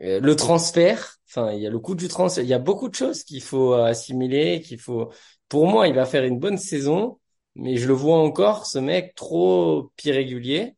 le 0.00 0.34
transfert, 0.36 1.16
enfin, 1.28 1.52
il 1.52 1.62
y 1.62 1.66
a 1.66 1.70
le 1.70 1.78
coût 1.80 1.94
du 1.96 2.08
transfert. 2.08 2.44
Il 2.44 2.50
y 2.50 2.54
a 2.54 2.58
beaucoup 2.60 2.88
de 2.88 2.94
choses 2.96 3.24
qu'il 3.24 3.42
faut 3.42 3.74
assimiler, 3.74 4.62
qu'il 4.62 4.78
faut. 4.80 5.12
Pour 5.50 5.68
moi, 5.68 5.88
il 5.88 5.94
va 5.96 6.06
faire 6.06 6.24
une 6.24 6.40
bonne 6.40 6.58
saison, 6.58 7.20
mais 7.56 7.76
je 7.78 7.88
le 7.88 7.94
vois 7.94 8.18
encore, 8.20 8.66
ce 8.66 8.78
mec 8.80 9.14
trop 9.16 9.92
irrégulier. 10.04 10.76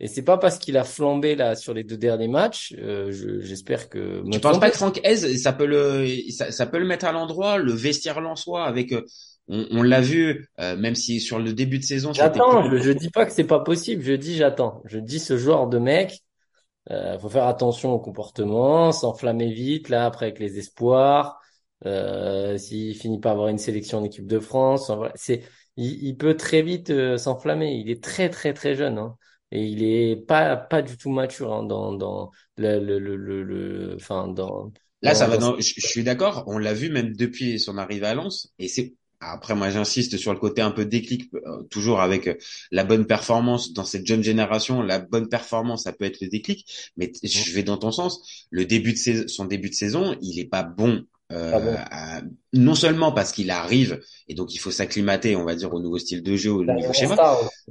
Et 0.00 0.08
c'est 0.08 0.24
pas 0.24 0.38
parce 0.38 0.58
qu'il 0.58 0.76
a 0.78 0.84
flambé 0.84 1.36
là 1.36 1.56
sur 1.56 1.74
les 1.74 1.84
deux 1.84 1.98
derniers 1.98 2.28
matchs. 2.28 2.74
euh, 2.78 3.12
je- 3.12 3.40
j'espère 3.40 3.88
que 3.90 4.22
me 4.22 4.38
Tu 4.38 4.40
penses 4.40 4.60
pas 4.60 4.70
que 4.70 4.76
Franck 4.76 5.00
Hez, 5.04 5.36
ça 5.38 5.52
peut 5.52 5.66
le, 5.66 6.06
ça, 6.30 6.52
ça 6.52 6.66
peut 6.66 6.78
le 6.78 6.86
mettre 6.86 7.04
à 7.04 7.12
l'endroit, 7.12 7.58
le 7.58 7.72
vestiaire 7.72 8.20
lensois 8.20 8.64
avec, 8.64 8.92
euh, 8.92 9.04
on, 9.48 9.66
on 9.72 9.82
l'a 9.82 10.00
vu, 10.00 10.46
euh, 10.60 10.76
même 10.76 10.94
si 10.94 11.20
sur 11.20 11.38
le 11.40 11.52
début 11.52 11.78
de 11.78 11.84
saison, 11.84 12.12
J'attends. 12.12 12.62
plus 12.62 12.70
Je, 12.70 12.76
je 12.78 12.90
dis 12.90 13.10
pas 13.10 13.24
que 13.26 13.32
c'est 13.32 13.44
pas 13.46 13.60
possible. 13.60 14.02
Je 14.02 14.12
dis 14.14 14.36
j'attends. 14.36 14.82
Je 14.84 14.98
dis 14.98 15.20
ce 15.20 15.36
genre 15.36 15.68
de 15.68 15.78
mec. 15.78 16.22
Euh, 16.90 17.18
faut 17.20 17.30
faire 17.30 17.46
attention 17.46 17.92
au 17.94 18.00
comportement, 18.00 18.92
s'enflammer 18.92 19.52
vite 19.52 19.90
là 19.90 20.06
après 20.06 20.26
avec 20.28 20.40
les 20.40 20.58
espoirs. 20.58 21.39
Euh, 21.86 22.58
s'il 22.58 22.94
finit 22.96 23.20
par 23.20 23.32
avoir 23.32 23.48
une 23.48 23.58
sélection 23.58 23.98
en 23.98 24.04
équipe 24.04 24.26
de 24.26 24.38
France, 24.40 24.90
vrai, 24.90 25.12
c'est, 25.14 25.42
il, 25.76 26.02
il 26.04 26.16
peut 26.16 26.36
très 26.36 26.62
vite 26.62 26.90
euh, 26.90 27.16
s'enflammer. 27.18 27.72
Il 27.74 27.90
est 27.90 28.02
très 28.02 28.28
très 28.30 28.52
très 28.54 28.74
jeune, 28.74 28.98
hein, 28.98 29.16
et 29.50 29.64
il 29.66 29.82
est 29.82 30.16
pas 30.16 30.56
pas 30.56 30.82
du 30.82 30.96
tout 30.98 31.10
mature 31.10 31.52
hein, 31.54 31.62
dans 31.64 31.92
dans 31.94 32.30
le 32.56 32.78
le 32.80 32.98
le 32.98 33.16
le, 33.16 33.42
le- 33.42 33.96
enfin 33.96 34.28
dans 34.28 34.72
Là, 35.02 35.14
ça 35.14 35.26
va. 35.28 35.38
dans 35.38 35.56
je 35.58 35.80
suis 35.86 36.04
d'accord. 36.04 36.44
On 36.46 36.58
l'a 36.58 36.74
vu 36.74 36.90
même 36.90 37.16
depuis 37.16 37.58
son 37.58 37.78
arrivée 37.78 38.06
à 38.06 38.14
Lens, 38.14 38.52
et 38.58 38.68
c'est 38.68 38.94
après 39.20 39.54
moi 39.54 39.70
j'insiste 39.70 40.16
sur 40.18 40.32
le 40.32 40.38
côté 40.38 40.60
un 40.62 40.70
peu 40.70 40.84
déclic, 40.86 41.30
euh, 41.34 41.62
toujours 41.70 42.00
avec 42.00 42.26
euh, 42.26 42.34
la 42.70 42.84
bonne 42.84 43.06
performance 43.06 43.72
dans 43.72 43.84
cette 43.84 44.06
jeune 44.06 44.22
génération, 44.22 44.82
la 44.82 44.98
bonne 44.98 45.28
performance 45.28 45.84
ça 45.84 45.92
peut 45.92 46.04
être 46.04 46.20
le 46.20 46.28
déclic, 46.28 46.66
mais 46.96 47.12
je 47.22 47.52
vais 47.52 47.62
dans 47.62 47.78
ton 47.78 47.90
sens. 47.92 48.46
Le 48.50 48.64
début 48.66 48.92
de 48.92 48.98
saison, 48.98 49.24
son 49.28 49.44
début 49.46 49.70
de 49.70 49.74
saison, 49.74 50.16
il 50.22 50.38
est 50.38 50.46
pas 50.48 50.62
bon. 50.62 51.04
Euh, 51.32 51.76
non 52.52 52.74
seulement 52.74 53.12
parce 53.12 53.30
qu'il 53.32 53.50
arrive 53.50 54.00
et 54.26 54.34
donc 54.34 54.54
il 54.54 54.58
faut 54.58 54.72
s'acclimater, 54.72 55.36
on 55.36 55.44
va 55.44 55.54
dire, 55.54 55.72
au 55.72 55.80
nouveau 55.80 55.98
style 55.98 56.22
de 56.22 56.36
jeu, 56.36 56.50
au 56.50 56.64
nouveau 56.64 56.92
schéma, 56.92 57.20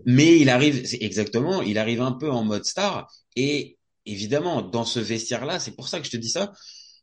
mais 0.05 0.39
il 0.39 0.49
arrive, 0.49 0.85
c'est 0.85 1.01
exactement, 1.01 1.61
il 1.61 1.77
arrive 1.77 2.01
un 2.01 2.13
peu 2.13 2.31
en 2.31 2.43
mode 2.45 2.65
star 2.65 3.11
et 3.35 3.77
évidemment 4.05 4.61
dans 4.61 4.85
ce 4.85 4.99
vestiaire 4.99 5.45
là, 5.45 5.59
c'est 5.59 5.71
pour 5.71 5.89
ça 5.89 5.99
que 5.99 6.05
je 6.05 6.11
te 6.11 6.17
dis 6.17 6.29
ça, 6.29 6.53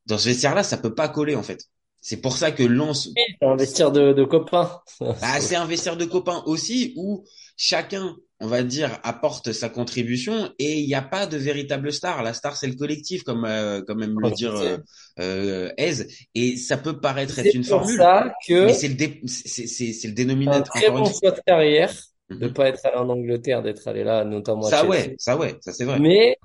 dans 0.06 0.18
ce 0.18 0.28
vestiaire 0.28 0.54
là, 0.54 0.62
ça 0.62 0.78
peut 0.78 0.94
pas 0.94 1.08
coller 1.08 1.34
en 1.36 1.42
fait. 1.42 1.60
C'est 2.08 2.18
pour 2.18 2.36
ça 2.36 2.52
que 2.52 2.62
Lens. 2.62 3.10
C'est 3.16 3.44
un 3.44 3.56
vestiaire 3.56 3.90
de, 3.90 4.12
de 4.12 4.22
copains. 4.22 4.80
Bah, 5.00 5.16
c'est 5.40 5.56
un 5.56 5.66
vestiaire 5.66 5.96
de 5.96 6.04
copains 6.04 6.40
aussi 6.46 6.94
où 6.96 7.25
chacun, 7.56 8.16
on 8.38 8.46
va 8.46 8.62
dire, 8.62 9.00
apporte 9.02 9.50
sa 9.50 9.68
contribution 9.68 10.52
et 10.60 10.78
il 10.78 10.86
n'y 10.86 10.94
a 10.94 11.02
pas 11.02 11.26
de 11.26 11.36
véritable 11.36 11.92
star. 11.92 12.22
La 12.22 12.32
star, 12.32 12.56
c'est 12.56 12.68
le 12.68 12.76
collectif, 12.76 13.25
comme 13.25 13.44
euh, 13.44 13.82
comme 13.82 13.98
même 13.98 14.20
le 14.20 14.30
dire 14.30 14.54
euh, 14.54 14.78
euh 15.18 16.04
Et 16.36 16.56
ça 16.56 16.76
peut 16.76 17.00
paraître 17.00 17.40
être 17.40 17.56
une 17.56 17.64
formule, 17.64 17.96
ça 17.96 18.32
que 18.46 18.66
mais 18.66 18.75
c'est 18.75 18.86
le 18.86 18.96
c'est 19.26 19.66
c'est 19.66 20.06
le 20.06 20.14
dénominateur. 20.14 20.76
Un 20.76 20.80
très 20.80 20.90
bon 20.92 21.06
choix 21.06 21.32
de 21.32 21.40
carrière 21.44 21.92
de 22.30 22.46
mhm. 22.46 22.52
pas 22.52 22.68
être 22.68 22.86
allé 22.86 22.98
en 22.98 23.08
Angleterre, 23.08 23.62
d'être 23.64 23.88
allé 23.88 24.04
là, 24.04 24.25
notamment. 24.25 24.62
Ça 24.62 24.86
ouais, 24.86 25.16
ça 25.18 25.36
ouais, 25.36 25.56
ça 25.60 25.72
c'est 25.72 25.84
vrai. 25.84 25.98
Mais 25.98 26.38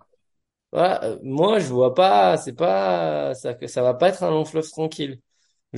voilà, 0.72 1.04
euh, 1.04 1.18
moi 1.22 1.60
je 1.60 1.68
vois 1.68 1.94
pas, 1.94 2.38
c'est 2.38 2.56
pas 2.56 3.36
ça 3.36 3.54
que 3.54 3.68
ça 3.68 3.84
va 3.84 3.94
pas 3.94 4.10
être 4.10 4.24
un 4.24 4.32
long 4.32 4.44
fleuve 4.44 4.68
tranquille. 4.68 5.20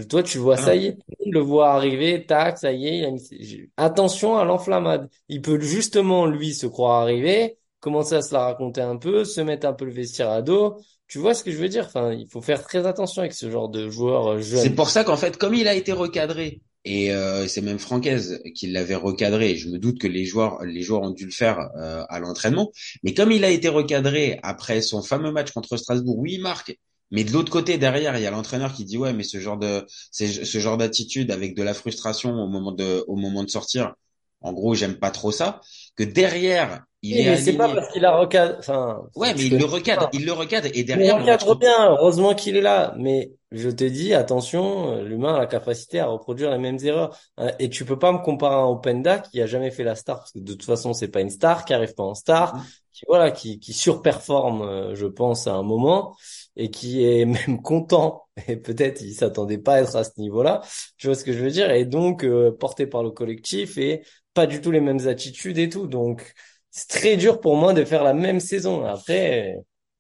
Toi, 0.10 0.24
tu 0.24 0.40
vois, 0.40 0.58
ça 0.58 0.72
ah. 0.72 0.76
y 0.76 0.88
est, 0.88 0.98
le 1.26 1.40
voit 1.40 1.72
arriver, 1.72 2.26
tac, 2.26 2.58
ça 2.58 2.72
y 2.72 2.88
est. 2.88 3.70
Attention 3.78 4.38
à 4.38 4.44
l'enflammade. 4.44 5.08
Il 5.30 5.42
peut 5.42 5.60
justement, 5.60 6.26
lui, 6.26 6.54
se 6.54 6.66
croire 6.66 7.02
arrivé, 7.02 7.58
commencer 7.80 8.16
à 8.16 8.22
se 8.22 8.34
la 8.34 8.46
raconter 8.46 8.82
un 8.82 8.98
peu, 8.98 9.24
se 9.24 9.42
mettre 9.42 9.68
un 9.68 9.74
peu 9.74 9.86
le 9.86 9.92
vestiaire 9.92 10.30
à 10.30 10.42
dos. 10.42 10.78
Tu 11.08 11.20
vois 11.20 11.36
ce 11.36 11.44
que 11.44 11.52
je 11.52 11.58
veux 11.58 11.70
dire? 11.70 11.86
Enfin, 11.86 12.12
il 12.12 12.28
faut 12.28 12.42
faire 12.42 12.64
très 12.64 12.88
attention 12.88 13.22
avec 13.22 13.34
ce 13.34 13.52
genre 13.52 13.70
de 13.70 13.88
joueur 13.90 14.28
euh, 14.28 14.40
jeune. 14.40 14.62
C'est 14.62 14.72
pour 14.72 14.90
ça 14.90 15.04
qu'en 15.04 15.18
fait, 15.18 15.38
comme 15.38 15.54
il 15.54 15.68
a 15.68 15.76
été 15.76 15.92
recadré, 15.92 16.62
et 16.86 17.14
euh, 17.14 17.48
c'est 17.48 17.62
même 17.62 17.80
Francaise 17.80 18.42
qui 18.56 18.68
l'avait 18.68 18.96
recadré. 18.96 19.56
Je 19.56 19.70
me 19.70 19.78
doute 19.78 20.00
que 20.00 20.08
les 20.08 20.26
joueurs, 20.26 20.64
les 20.66 20.82
joueurs 20.82 21.04
ont 21.04 21.12
dû 21.12 21.26
le 21.26 21.32
faire 21.32 21.70
euh, 21.78 22.04
à 22.10 22.20
l'entraînement. 22.20 22.72
Mais 23.04 23.14
comme 23.14 23.32
il 23.32 23.46
a 23.46 23.50
été 23.50 23.70
recadré 23.70 24.40
après 24.44 24.82
son 24.82 25.02
fameux 25.02 25.32
match 25.32 25.52
contre 25.52 25.78
Strasbourg, 25.78 26.18
oui, 26.18 26.34
il 26.34 26.42
marque, 26.42 26.78
mais 27.14 27.24
de 27.24 27.32
l'autre 27.32 27.52
côté, 27.52 27.78
derrière, 27.78 28.18
il 28.18 28.24
y 28.24 28.26
a 28.26 28.32
l'entraîneur 28.32 28.74
qui 28.74 28.86
dit 28.86 28.98
ouais, 28.98 29.14
mais 29.14 29.22
ce 29.24 29.40
genre 29.40 29.58
de 29.58 29.86
ce 30.12 30.58
genre 30.58 30.78
d'attitude 30.78 31.30
avec 31.30 31.56
de 31.56 31.62
la 31.62 31.76
frustration 31.76 32.32
au 32.32 32.48
moment 32.48 32.72
de 32.72 33.06
au 33.08 33.16
moment 33.16 33.44
de 33.44 33.50
sortir. 33.50 33.94
En 34.42 34.52
gros, 34.52 34.74
j'aime 34.74 34.96
pas 34.96 35.12
trop 35.12 35.32
ça. 35.32 35.62
Que 35.96 36.04
derrière, 36.04 36.84
il 37.04 37.20
est. 37.20 37.38
C'est 37.38 37.54
pas 37.54 37.72
parce 37.72 37.94
qu'il 37.94 38.04
a 38.04 38.18
recadré. 38.18 38.58
Enfin. 38.58 39.04
Ouais, 39.16 39.32
mais 39.36 39.46
il 39.46 39.60
le 39.60 39.66
recadre, 39.66 40.10
il 40.12 40.26
le 40.26 40.34
recadre 40.34 40.68
et 40.74 40.84
derrière. 40.84 41.18
il 41.18 41.22
recadre 41.22 41.56
bien. 41.56 41.92
Heureusement 41.92 42.34
qu'il 42.34 42.58
est 42.58 42.62
là. 42.62 42.96
Mais 42.98 43.32
je 43.52 43.70
te 43.70 43.84
dis, 43.84 44.16
attention, 44.16 45.04
l'humain 45.04 45.36
a 45.36 45.40
la 45.40 45.46
capacité 45.46 46.00
à 46.00 46.08
reproduire 46.08 46.50
les 46.50 46.58
mêmes 46.58 46.80
erreurs. 46.84 47.16
Euh, 47.40 47.52
et 47.60 47.70
tu 47.70 47.86
peux 47.86 48.00
pas 48.00 48.12
me 48.12 48.18
comparer 48.18 48.56
à 48.56 48.58
un 48.58 48.66
Openda 48.66 49.20
qui 49.20 49.40
a 49.40 49.46
jamais 49.46 49.70
fait 49.70 49.84
la 49.84 49.94
star 49.94 50.18
parce 50.18 50.32
que 50.32 50.40
de 50.40 50.54
toute 50.54 50.66
façon, 50.66 50.94
c'est 50.94 51.10
pas 51.10 51.22
une 51.22 51.30
star, 51.30 51.64
qui 51.64 51.76
arrive 51.76 51.94
pas 51.94 52.04
en 52.04 52.16
star, 52.16 52.58
mm-hmm. 52.58 52.62
qui 52.92 53.06
voilà, 53.08 53.30
qui 53.30 53.60
qui 53.60 53.72
surperforme, 53.72 54.64
euh, 54.64 54.96
je 54.96 55.06
pense, 55.06 55.46
à 55.46 55.54
un 55.54 55.64
moment 55.64 56.16
et 56.56 56.70
qui 56.72 57.06
est 57.06 57.26
même 57.48 57.62
content 57.62 58.24
et 58.48 58.56
peut-être 58.58 59.02
il 59.02 59.14
s'attendait 59.14 59.58
pas 59.58 59.76
à 59.76 59.82
être 59.82 59.96
à 59.96 60.04
ce 60.04 60.12
niveau-là. 60.18 60.62
Tu 60.98 61.08
vois 61.08 61.16
ce 61.16 61.24
que 61.24 61.34
je 61.34 61.40
veux 61.40 61.52
dire? 61.52 61.72
Et 61.72 61.86
donc 61.86 62.24
euh, 62.24 62.52
porté 62.52 62.88
par 62.88 63.04
le 63.04 63.12
collectif 63.12 63.78
et 63.78 64.04
pas 64.34 64.48
du 64.48 64.62
tout 64.62 64.72
les 64.72 64.82
mêmes 64.82 65.08
attitudes 65.08 65.58
et 65.58 65.70
tout. 65.70 65.88
Donc 65.88 66.34
c'est 66.72 66.88
très 66.88 67.18
dur 67.18 67.40
pour 67.40 67.56
moi 67.56 67.74
de 67.74 67.86
faire 67.86 68.04
la 68.04 68.14
même 68.14 68.40
saison. 68.40 68.86
Après, 68.86 69.56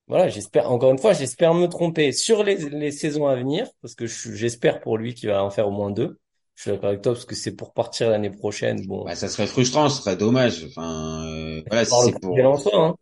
voilà, 0.07 0.27
j'espère 0.27 0.71
encore 0.71 0.91
une 0.91 0.97
fois, 0.99 1.13
j'espère 1.13 1.53
me 1.53 1.67
tromper 1.67 2.11
sur 2.11 2.43
les, 2.43 2.57
les 2.57 2.91
saisons 2.91 3.27
à 3.27 3.35
venir 3.35 3.67
parce 3.81 3.95
que 3.95 4.05
j'espère 4.07 4.81
pour 4.81 4.97
lui 4.97 5.13
qu'il 5.13 5.29
va 5.29 5.43
en 5.43 5.49
faire 5.49 5.67
au 5.67 5.71
moins 5.71 5.91
deux. 5.91 6.19
Je 6.55 6.63
suis 6.63 6.71
d'accord 6.71 6.89
avec 6.89 7.01
toi 7.01 7.13
parce 7.13 7.25
que 7.25 7.35
c'est 7.35 7.55
pour 7.55 7.73
partir 7.73 8.09
l'année 8.09 8.29
prochaine. 8.29 8.85
Bon, 8.85 9.03
bah, 9.05 9.15
ça 9.15 9.27
serait 9.27 9.47
frustrant, 9.47 9.89
ce 9.89 10.01
serait 10.01 10.15
dommage. 10.15 10.65
Enfin, 10.65 11.25
euh, 11.25 11.63
voilà, 11.67 11.85
si 11.85 11.95
c'est 12.05 12.19
pour. 12.19 12.37
Hein. 12.37 12.95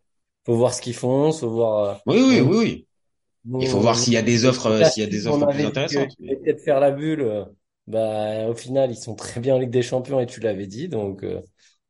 Faut 0.44 0.56
voir 0.56 0.74
ce 0.74 0.80
qu'ils 0.80 0.94
font, 0.94 1.32
faut 1.32 1.50
voir. 1.50 1.84
Euh, 1.84 1.94
oui, 2.06 2.22
oui, 2.22 2.40
oui, 2.40 2.56
oui. 2.56 2.86
Il 3.44 3.68
faut 3.68 3.80
voir 3.80 3.98
s'il 3.98 4.12
y 4.12 4.16
a 4.16 4.22
des 4.22 4.44
offres, 4.44 4.84
s'il 4.90 5.02
y 5.02 5.06
a 5.06 5.08
des 5.08 5.26
offres 5.26 5.46
plus 5.48 5.64
intéressantes. 5.64 6.16
Peut-être 6.18 6.60
faire 6.62 6.80
la 6.80 6.90
bulle. 6.90 7.22
Euh, 7.22 7.44
bah, 7.86 8.48
au 8.48 8.54
final, 8.54 8.90
ils 8.90 8.96
sont 8.96 9.14
très 9.14 9.40
bien 9.40 9.56
en 9.56 9.58
Ligue 9.58 9.70
des 9.70 9.82
Champions 9.82 10.20
et 10.20 10.26
tu 10.26 10.40
l'avais 10.40 10.66
dit, 10.66 10.88
donc 10.88 11.24
euh, 11.24 11.40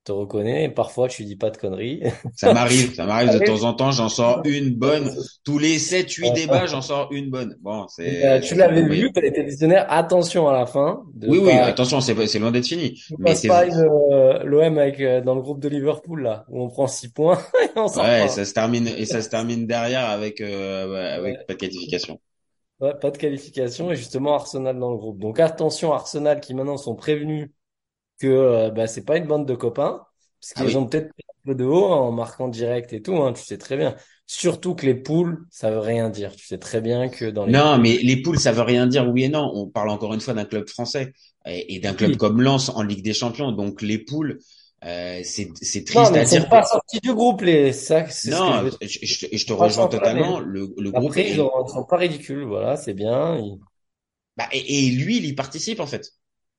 te 0.05 0.13
reconnais. 0.13 0.69
parfois, 0.69 1.09
tu 1.09 1.25
dis 1.25 1.37
pas 1.37 1.51
de 1.51 1.57
conneries. 1.57 2.03
Ça 2.35 2.53
m'arrive, 2.53 2.95
ça 2.95 3.07
m'arrive 3.07 3.39
de 3.39 3.45
temps 3.45 3.65
en 3.65 3.75
temps. 3.75 3.93
J'en 3.93 4.09
sors 4.09 4.43
une 4.47 4.71
bonne. 4.75 5.11
Tous 5.45 5.59
les 5.59 5.79
7, 5.79 6.11
8 6.11 6.33
débats, 6.33 6.67
j'en 6.67 6.83
sors 6.83 7.09
une 7.13 7.31
bonne. 7.31 7.57
Bon, 7.61 7.87
c'est. 7.89 8.23
Bah, 8.23 8.41
tu 8.41 8.55
l'avais 8.55 8.83
vu, 8.83 9.13
tu 9.13 9.25
été 9.25 9.43
visionnaire. 9.43 9.87
Attention 9.89 10.49
à 10.49 10.53
la 10.53 10.67
fin. 10.67 11.03
Oui, 11.27 11.39
oui, 11.43 11.53
attention, 11.53 12.01
c'est 12.01 12.39
loin 12.39 12.51
d'être 12.51 12.67
fini. 12.67 13.01
Mais 13.19 13.35
c'est 13.35 13.49
pas 13.49 13.65
euh, 13.65 14.43
l'OM 14.45 14.79
avec 14.79 15.01
dans 15.25 15.35
le 15.35 15.43
groupe 15.43 15.61
de 15.61 15.69
Liverpool 15.69 16.23
là, 16.23 16.45
où 16.49 16.63
on 16.63 16.69
prend 16.69 16.87
6 16.87 17.13
points 17.13 17.39
et 17.63 17.79
on 17.79 17.87
Ouais, 17.87 18.29
ça 18.29 18.45
se 18.45 18.53
termine 18.53 18.89
et 18.89 19.05
ça 19.07 19.23
se 19.23 19.29
termine 19.29 19.67
derrière 19.67 20.09
avec 20.09 20.41
euh, 20.41 21.17
avec 21.17 21.47
pas 21.47 21.55
de 21.55 21.59
qualification. 21.59 22.21
Ouais, 22.81 22.95
pas 22.95 23.11
de 23.11 23.19
qualification 23.19 23.93
et 23.93 23.97
justement 23.97 24.35
Arsenal 24.35 24.79
dans 24.79 24.91
le 24.91 24.97
groupe. 24.97 25.19
Donc 25.19 25.39
attention 25.41 25.93
Arsenal 25.93 26.41
qui 26.41 26.55
maintenant 26.55 26.77
sont 26.77 26.95
prévenus 26.95 27.51
que 28.23 28.29
euh, 28.29 28.71
bah, 28.71 28.87
c'est 28.87 29.05
pas 29.05 29.17
une 29.17 29.27
bande 29.27 29.47
de 29.47 29.55
copains, 29.55 30.01
parce 30.41 30.55
qu'ils 30.55 30.77
ah 30.77 30.79
ont 30.79 30.87
peut-être 30.87 31.07
un 31.07 31.49
peu 31.51 31.55
de 31.57 31.65
haut 31.65 31.87
en 31.87 32.13
marquant 32.13 32.47
direct 32.47 32.93
et 32.93 33.03
tout, 33.03 33.17
hein, 33.17 33.33
tu 33.33 33.43
sais 33.43 33.59
très 33.59 33.77
bien. 33.77 33.97
Surtout 34.27 34.75
que 34.77 34.87
les 34.87 34.95
poules, 34.95 35.45
ça 35.51 35.71
veut 35.71 35.81
rien 35.81 36.09
dire. 36.09 36.35
Tu 36.37 36.47
sais 36.47 36.59
très 36.59 36.81
bien 36.81 37.09
que 37.09 37.27
dans 37.27 37.45
les 37.45 37.53
Non, 37.53 37.79
mais 37.79 37.99
les 37.99 38.23
poules, 38.23 38.39
ça 38.39 38.53
veut 38.53 38.63
rien 38.63 38.87
dire, 38.87 39.09
oui 39.09 39.25
et 39.25 39.29
non. 39.29 39.51
On 39.55 39.67
parle 39.67 39.91
encore 39.91 40.15
une 40.15 40.21
fois 40.21 40.35
d'un 40.35 40.45
club 40.45 40.69
français 40.69 41.13
et, 41.45 41.81
d'un 41.81 41.93
club 41.93 42.17
comme 42.17 42.41
Lens 42.41 42.71
en 42.71 42.83
Ligue 42.83 43.03
des 43.03 43.13
Champions. 43.13 43.51
Donc 43.53 43.83
les 43.83 43.99
poules, 43.99 44.39
euh, 44.85 45.21
c'est 45.25 45.53
triste 45.85 45.97
non, 45.97 46.11
mais 46.13 46.21
à 46.21 46.25
dire. 46.25 46.43
Sont 46.43 46.49
pas 46.49 46.65
sortis 46.65 47.01
du 47.01 47.13
groupe 47.13 47.43
les 47.43 47.73
ça. 47.73 48.05
Non, 48.27 48.71
je, 48.81 48.87
je, 49.03 49.27
je, 49.33 49.47
te 49.47 49.53
rejoins 49.53 49.89
totalement. 49.89 50.39
Le, 50.39 50.73
le 50.79 50.91
groupe. 50.93 51.11
Après, 51.11 51.29
ils, 51.29 51.37
sont 51.37 51.85
pas 51.89 51.97
ridicules. 51.97 52.45
Voilà, 52.45 52.77
c'est 52.77 52.95
bien. 52.95 53.39
Bah, 54.37 54.49
et, 54.53 54.87
et, 54.87 54.91
lui, 54.93 55.19
il 55.19 55.27
y 55.27 55.35
participe 55.35 55.81
en 55.81 55.87
fait. 55.87 56.13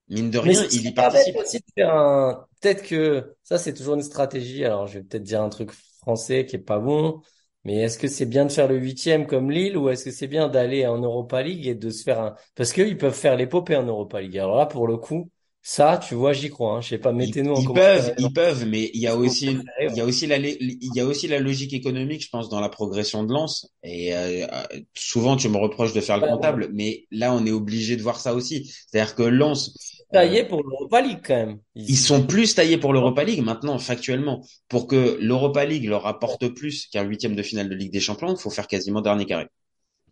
Mine 0.10 0.32
de 0.32 0.38
rien, 0.38 0.64
il 0.72 0.86
y 0.86 0.94
participe. 0.94 1.38
Un... 1.80 2.46
Peut-être 2.62 2.84
que 2.84 3.36
ça, 3.44 3.58
c'est 3.58 3.74
toujours 3.74 3.96
une 3.96 4.02
stratégie. 4.02 4.64
Alors, 4.66 4.88
je 4.88 5.00
vais 5.00 5.04
peut-être 5.04 5.24
dire 5.24 5.42
un 5.42 5.50
truc 5.50 5.72
français 5.72 6.46
qui 6.46 6.58
est 6.58 6.60
pas 6.60 6.80
bon, 6.80 7.22
mais 7.64 7.78
est-ce 7.78 7.98
que 7.98 8.08
c'est 8.08 8.26
bien 8.26 8.46
de 8.46 8.52
faire 8.52 8.68
le 8.68 8.78
huitième 8.78 9.26
comme 9.26 9.50
Lille 9.50 9.78
ou 9.78 9.90
est-ce 9.90 10.06
que 10.06 10.12
c'est 10.12 10.28
bien 10.28 10.50
d'aller 10.50 10.86
en 10.86 11.00
Europa 11.00 11.42
League 11.42 11.66
et 11.68 11.76
de 11.76 11.90
se 11.90 12.04
faire 12.04 12.20
un... 12.20 12.36
Parce 12.56 12.74
qu'ils 12.74 12.98
peuvent 12.98 13.14
faire 13.14 13.38
l'épopée 13.38 13.76
en 13.76 13.84
Europa 13.86 14.22
League. 14.22 14.38
Alors 14.38 14.58
là, 14.58 14.66
pour 14.66 14.88
le 14.88 14.98
coup, 14.98 15.30
ça, 15.66 15.98
tu 15.98 16.14
vois, 16.14 16.34
j'y 16.34 16.50
crois. 16.50 16.74
Hein. 16.74 16.82
Je 16.82 16.90
sais 16.90 16.98
pas, 16.98 17.14
mettez-nous 17.14 17.54
en 17.54 17.62
Ils 17.62 17.74
peuvent, 17.74 18.14
ils 18.18 18.34
peuvent, 18.34 18.66
mais 18.68 18.92
il 18.94 19.00
y 19.00 19.08
a 19.08 19.16
aussi, 19.16 19.58
il 19.80 19.96
y 19.96 20.02
a 20.02 20.06
aussi 20.06 20.28
la, 20.28 20.38
il 20.38 20.92
y 20.94 21.00
a 21.00 21.06
aussi 21.06 21.30
la 21.30 21.40
logique 21.40 21.72
économique, 21.72 22.22
je 22.22 22.30
pense, 22.30 22.50
dans 22.50 22.60
la 22.60 22.68
progression 22.68 23.24
de 23.24 23.32
Lens. 23.32 23.72
Et 23.82 24.14
euh, 24.14 24.46
souvent, 24.94 25.38
tu 25.38 25.48
me 25.48 25.56
reproches 25.56 25.94
de 25.94 26.02
faire 26.02 26.18
le 26.18 26.28
comptable, 26.28 26.70
mais 26.74 27.06
là, 27.12 27.34
on 27.34 27.46
est 27.46 27.52
obligé 27.52 27.96
de 27.96 28.02
voir 28.02 28.20
ça 28.20 28.34
aussi. 28.34 28.66
C'est-à-dire 28.66 29.16
que 29.16 29.24
Lens, 29.24 29.74
taillés 30.12 30.44
pour 30.44 30.64
l'Europa 30.64 31.00
League 31.00 31.22
quand 31.26 31.36
même. 31.36 31.60
Ils... 31.76 31.98
sont 31.98 32.28
plus 32.28 32.56
taillés 32.56 32.78
pour 32.78 32.92
l'Europa 32.92 33.24
League 33.24 33.42
maintenant, 33.42 33.80
factuellement. 33.80 34.46
Pour 34.68 34.86
que 34.88 35.18
l'Europa 35.22 35.64
League 35.64 35.88
leur 35.88 36.06
apporte 36.08 36.50
plus 36.50 36.88
qu'un 36.88 37.04
huitième 37.04 37.38
de 37.38 37.42
finale 37.42 37.70
de 37.70 37.76
Ligue 37.76 37.94
des 37.94 38.02
Champions, 38.02 38.36
il 38.36 38.38
faut 38.38 38.50
faire 38.50 38.68
quasiment 38.68 39.00
dernier 39.00 39.26
carré. 39.26 39.48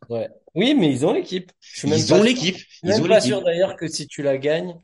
Ouais. 0.07 0.29
Oui, 0.55 0.75
mais 0.75 0.89
ils 0.89 1.05
ont 1.05 1.11
l'équipe. 1.11 1.51
Ils 1.83 2.13
ont 2.13 2.23
l'équipe. 2.23 2.57
Ils 2.83 3.01
ont 3.01 3.07
pas 3.07 3.19
sûr 3.19 3.43
d'ailleurs 3.43 3.75
que 3.75 3.89
si 3.89 4.07
tu 4.07 4.23
la 4.23 4.37
gagnes, 4.37 4.75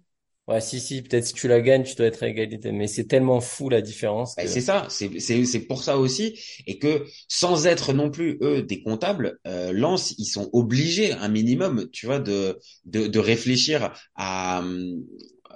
Ouais, 0.47 0.61
si, 0.61 0.79
si, 0.79 1.01
peut-être 1.01 1.25
si 1.25 1.33
tu 1.33 1.47
la 1.49 1.59
gagnes, 1.59 1.83
tu 1.83 1.95
dois 1.95 2.05
être 2.05 2.23
à 2.23 2.27
égalité. 2.29 2.71
Mais 2.71 2.87
c'est 2.87 3.05
tellement 3.05 3.41
fou 3.41 3.67
la 3.69 3.81
différence. 3.81 4.35
Bah, 4.37 4.47
c'est 4.47 4.61
ça, 4.61 4.87
c'est, 4.89 5.19
c'est, 5.19 5.43
c'est 5.45 5.59
pour 5.61 5.83
ça 5.83 5.97
aussi. 5.97 6.39
Et 6.65 6.79
que 6.79 7.05
sans 7.27 7.65
être 7.65 7.91
non 7.91 8.09
plus, 8.09 8.37
eux, 8.41 8.61
des 8.63 8.81
comptables, 8.81 9.39
euh, 9.45 9.73
Lens, 9.73 10.15
ils 10.17 10.25
sont 10.25 10.49
obligés, 10.53 11.11
un 11.11 11.27
minimum, 11.27 11.89
tu 11.91 12.05
vois, 12.05 12.19
de, 12.19 12.57
de, 12.85 13.07
de 13.07 13.19
réfléchir 13.19 13.91
à, 14.15 14.63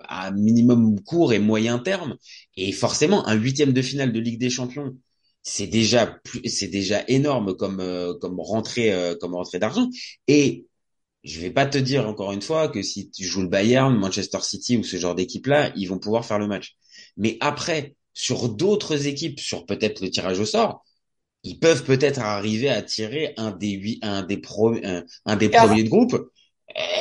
à 0.07 0.27
un 0.27 0.31
minimum 0.31 0.99
court 1.01 1.33
et 1.33 1.39
moyen 1.39 1.79
terme. 1.79 2.15
Et 2.57 2.71
forcément, 2.71 3.27
un 3.27 3.35
huitième 3.35 3.73
de 3.73 3.81
finale 3.81 4.11
de 4.13 4.19
Ligue 4.19 4.39
des 4.39 4.49
Champions, 4.49 4.97
c'est 5.43 5.67
déjà 5.67 6.19
c'est 6.45 6.67
déjà 6.67 7.03
énorme 7.07 7.55
comme, 7.55 7.79
euh, 7.79 8.13
comme 8.19 8.39
rentrée, 8.39 8.93
euh, 8.93 9.15
comme 9.19 9.35
rentrée 9.35 9.59
d'argent. 9.59 9.89
Et 10.27 10.67
je 11.23 11.39
vais 11.39 11.51
pas 11.51 11.65
te 11.65 11.77
dire 11.77 12.07
encore 12.07 12.31
une 12.31 12.41
fois 12.41 12.67
que 12.67 12.81
si 12.81 13.09
tu 13.11 13.25
joues 13.25 13.43
le 13.43 13.47
Bayern, 13.47 13.95
Manchester 13.95 14.39
City 14.41 14.77
ou 14.77 14.83
ce 14.83 14.97
genre 14.97 15.15
d'équipe-là, 15.15 15.71
ils 15.75 15.85
vont 15.85 15.99
pouvoir 15.99 16.25
faire 16.25 16.39
le 16.39 16.47
match. 16.47 16.75
Mais 17.17 17.37
après, 17.41 17.95
sur 18.13 18.49
d'autres 18.49 19.07
équipes, 19.07 19.39
sur 19.39 19.65
peut-être 19.65 20.01
le 20.01 20.09
tirage 20.09 20.39
au 20.39 20.45
sort, 20.45 20.83
ils 21.43 21.59
peuvent 21.59 21.83
peut-être 21.83 22.19
arriver 22.19 22.69
à 22.69 22.81
tirer 22.81 23.33
un 23.37 23.51
des 23.51 23.71
huit, 23.71 23.99
un 24.03 24.23
des 24.23 24.37
pro, 24.37 24.75
un, 25.25 25.35
des 25.35 25.49
premiers 25.49 25.83
de 25.83 25.89
groupe. 25.89 26.31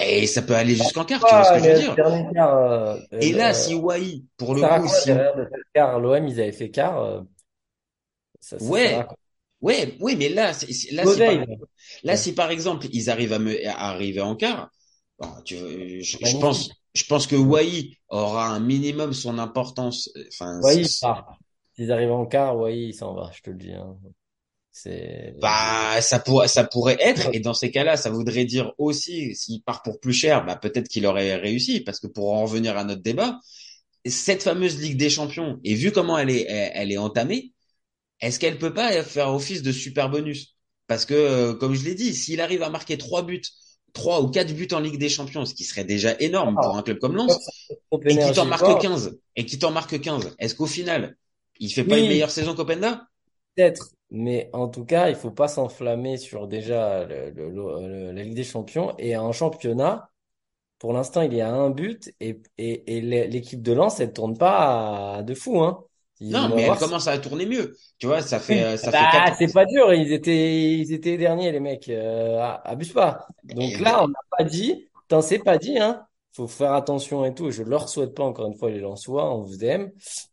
Et 0.04 0.26
ça 0.26 0.42
peut 0.42 0.54
aller 0.54 0.74
jusqu'en 0.74 1.04
quart, 1.04 1.20
tu 1.24 1.34
vois 1.34 1.44
ce 1.44 1.52
que 1.52 1.64
je 1.64 1.70
veux 1.70 1.78
dire? 1.78 1.94
Quart, 1.94 2.56
euh, 2.56 2.96
Et 3.20 3.32
là, 3.32 3.50
euh, 3.50 3.54
si 3.54 3.74
Wai, 3.74 4.24
pour 4.36 4.54
le 4.54 4.62
coup, 4.62 4.88
si, 4.88 5.10
l'OM, 5.76 6.26
ils 6.26 6.40
avaient 6.40 6.52
fait 6.52 6.70
quart, 6.70 7.02
euh, 7.02 7.20
ça, 8.40 8.58
ça, 8.58 8.64
ça 8.64 8.70
ouais. 8.70 9.06
Ouais, 9.60 9.96
ouais, 10.00 10.16
mais 10.16 10.28
là, 10.28 10.52
là, 10.92 11.06
si 11.06 11.22
par, 11.24 11.34
Godet, 11.36 11.36
là. 11.46 11.56
là, 12.04 12.16
si 12.16 12.32
par 12.34 12.50
exemple, 12.50 12.86
ils 12.92 13.10
arrivent 13.10 13.32
à 13.32 13.38
me, 13.38 13.66
à 13.68 13.88
arriver 13.90 14.20
en 14.20 14.36
quart, 14.36 14.70
bon, 15.18 15.28
tu, 15.44 15.56
je, 16.02 16.38
pense, 16.38 16.70
je 16.94 17.04
pense 17.04 17.26
que 17.26 17.36
Wai 17.36 17.96
aura 18.08 18.48
un 18.48 18.60
minimum 18.60 19.12
son 19.12 19.38
importance, 19.38 20.10
euh, 20.16 20.24
enfin, 20.32 20.60
c- 20.62 20.84
part. 21.00 21.38
S'ils 21.74 21.92
arrivent 21.92 22.12
en 22.12 22.26
quart, 22.26 22.56
ouais, 22.58 22.78
il 22.78 22.94
s'en 22.94 23.14
va, 23.14 23.30
je 23.34 23.40
te 23.42 23.50
le 23.50 23.56
dis. 23.56 23.72
Hein. 23.72 23.96
C'est. 24.72 25.34
bah, 25.40 26.00
ça 26.02 26.18
pourrait, 26.18 26.48
ça 26.48 26.64
pourrait 26.64 26.98
être, 27.00 27.30
et 27.32 27.40
dans 27.40 27.54
ces 27.54 27.70
cas-là, 27.70 27.96
ça 27.96 28.10
voudrait 28.10 28.44
dire 28.44 28.72
aussi, 28.78 29.34
s'il 29.34 29.62
part 29.62 29.82
pour 29.82 30.00
plus 30.00 30.12
cher, 30.12 30.44
bah, 30.44 30.56
peut-être 30.56 30.88
qu'il 30.88 31.06
aurait 31.06 31.36
réussi, 31.36 31.80
parce 31.80 31.98
que 32.00 32.06
pour 32.06 32.32
en 32.34 32.42
revenir 32.42 32.76
à 32.76 32.84
notre 32.84 33.02
débat, 33.02 33.38
cette 34.06 34.42
fameuse 34.42 34.80
Ligue 34.80 34.98
des 34.98 35.10
Champions, 35.10 35.58
et 35.64 35.74
vu 35.74 35.92
comment 35.92 36.18
elle 36.18 36.30
est, 36.30 36.46
elle, 36.48 36.72
elle 36.74 36.92
est 36.92 36.98
entamée, 36.98 37.52
est-ce 38.20 38.38
qu'elle 38.38 38.58
peut 38.58 38.74
pas 38.74 39.02
faire 39.04 39.32
office 39.34 39.62
de 39.62 39.72
super 39.72 40.10
bonus? 40.10 40.56
Parce 40.86 41.04
que, 41.04 41.14
euh, 41.14 41.54
comme 41.54 41.74
je 41.74 41.84
l'ai 41.84 41.94
dit, 41.94 42.14
s'il 42.14 42.40
arrive 42.40 42.62
à 42.62 42.70
marquer 42.70 42.98
trois 42.98 43.22
buts, 43.22 43.42
trois 43.92 44.22
ou 44.22 44.28
quatre 44.30 44.52
buts 44.54 44.68
en 44.72 44.80
Ligue 44.80 44.98
des 44.98 45.08
Champions, 45.08 45.44
ce 45.44 45.54
qui 45.54 45.64
serait 45.64 45.84
déjà 45.84 46.16
énorme 46.20 46.60
pour 46.60 46.76
un 46.76 46.82
club 46.82 46.98
comme 46.98 47.16
Lens, 47.16 47.40
trop 47.90 48.02
et 48.08 48.18
qui 48.18 48.32
t'en 48.32 48.46
marque 48.46 48.76
15, 48.78 49.18
et 49.36 49.46
qui 49.46 49.58
t'en 49.58 49.70
marque 49.70 50.00
15, 50.00 50.34
est-ce 50.38 50.54
qu'au 50.54 50.66
final, 50.66 51.16
il 51.60 51.70
fait 51.72 51.84
pas 51.84 51.98
une 51.98 52.06
meilleure 52.08 52.30
saison 52.30 52.54
qu'Openda? 52.54 53.06
peut-être. 53.56 53.90
Mais 54.10 54.50
en 54.52 54.68
tout 54.68 54.84
cas, 54.84 55.08
il 55.08 55.14
faut 55.16 55.30
pas 55.30 55.46
s'enflammer 55.48 56.16
sur 56.16 56.48
déjà 56.48 57.04
le, 57.06 57.30
le- 57.30 57.50
le- 57.50 57.88
le- 57.88 58.12
la 58.12 58.22
Ligue 58.24 58.34
des 58.34 58.44
Champions 58.44 58.94
et 58.98 59.16
en 59.16 59.32
championnat. 59.32 60.10
Pour 60.78 60.92
l'instant, 60.94 61.22
il 61.22 61.34
y 61.34 61.40
a 61.42 61.52
un 61.52 61.70
but 61.70 62.12
et, 62.20 62.42
et, 62.58 62.98
et 62.98 63.02
l'é- 63.02 63.28
l'équipe 63.28 63.62
de 63.62 63.72
Lens, 63.72 64.00
elle 64.00 64.12
tourne 64.14 64.38
pas 64.38 65.18
à- 65.18 65.22
de 65.24 65.34
fou, 65.34 65.60
hein. 65.62 65.84
Ils 66.20 66.30
Non, 66.30 66.54
mais 66.54 66.62
elle 66.62 66.76
commence 66.76 67.06
à 67.08 67.18
tourner 67.18 67.46
mieux. 67.46 67.76
Tu 67.98 68.06
vois, 68.06 68.20
ça 68.22 68.38
fait, 68.38 68.62
euh, 68.62 68.76
ça 68.76 68.90
fait 68.90 68.98
Bah, 68.98 69.08
quatre. 69.12 69.36
c'est 69.38 69.52
pas 69.52 69.64
dur, 69.64 69.92
ils 69.94 70.12
étaient, 70.12 70.72
ils 70.72 70.92
étaient 70.92 71.16
derniers, 71.16 71.50
les 71.50 71.60
mecs. 71.60 71.88
Euh, 71.88 72.38
abuse 72.64 72.92
pas. 72.92 73.26
Donc 73.44 73.72
Et- 73.72 73.78
là, 73.78 74.02
on 74.04 74.08
n'a 74.08 74.20
pas 74.36 74.44
dit, 74.44 74.86
t'en 75.08 75.22
sais 75.22 75.38
pas 75.38 75.56
dit, 75.58 75.78
hein. 75.78 76.04
Faut 76.32 76.46
faire 76.46 76.74
attention 76.74 77.24
et 77.24 77.34
tout. 77.34 77.50
Je 77.50 77.62
leur 77.64 77.88
souhaite 77.88 78.14
pas, 78.14 78.22
encore 78.22 78.46
une 78.46 78.54
fois, 78.56 78.70
les 78.70 78.78
Lensois, 78.78 79.34
on 79.34 79.42
vous 79.42 79.64
aime. 79.64 79.90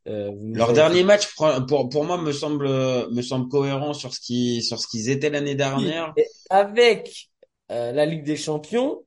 Euh, 0.08 0.29
vous 0.29 0.53
Leur 0.53 0.72
dernier 0.74 1.00
fait- 1.00 1.03
match, 1.06 1.34
pour, 1.36 1.50
pour, 1.67 1.89
pour 1.89 2.03
moi, 2.03 2.17
me 2.17 2.32
semble, 2.32 2.67
me 2.67 3.22
semble 3.24 3.48
cohérent 3.50 3.94
sur 3.94 4.13
ce 4.13 4.20
qui, 4.20 4.62
sur 4.62 4.79
ce 4.79 4.88
qu'ils 4.88 5.10
étaient 5.10 5.32
l'année 5.32 5.56
dernière. 5.56 6.13
Et 6.17 6.27
avec 6.51 7.29
euh, 7.72 7.91
la 7.94 8.06
Ligue 8.06 8.24
des 8.25 8.36
Champions, 8.36 9.01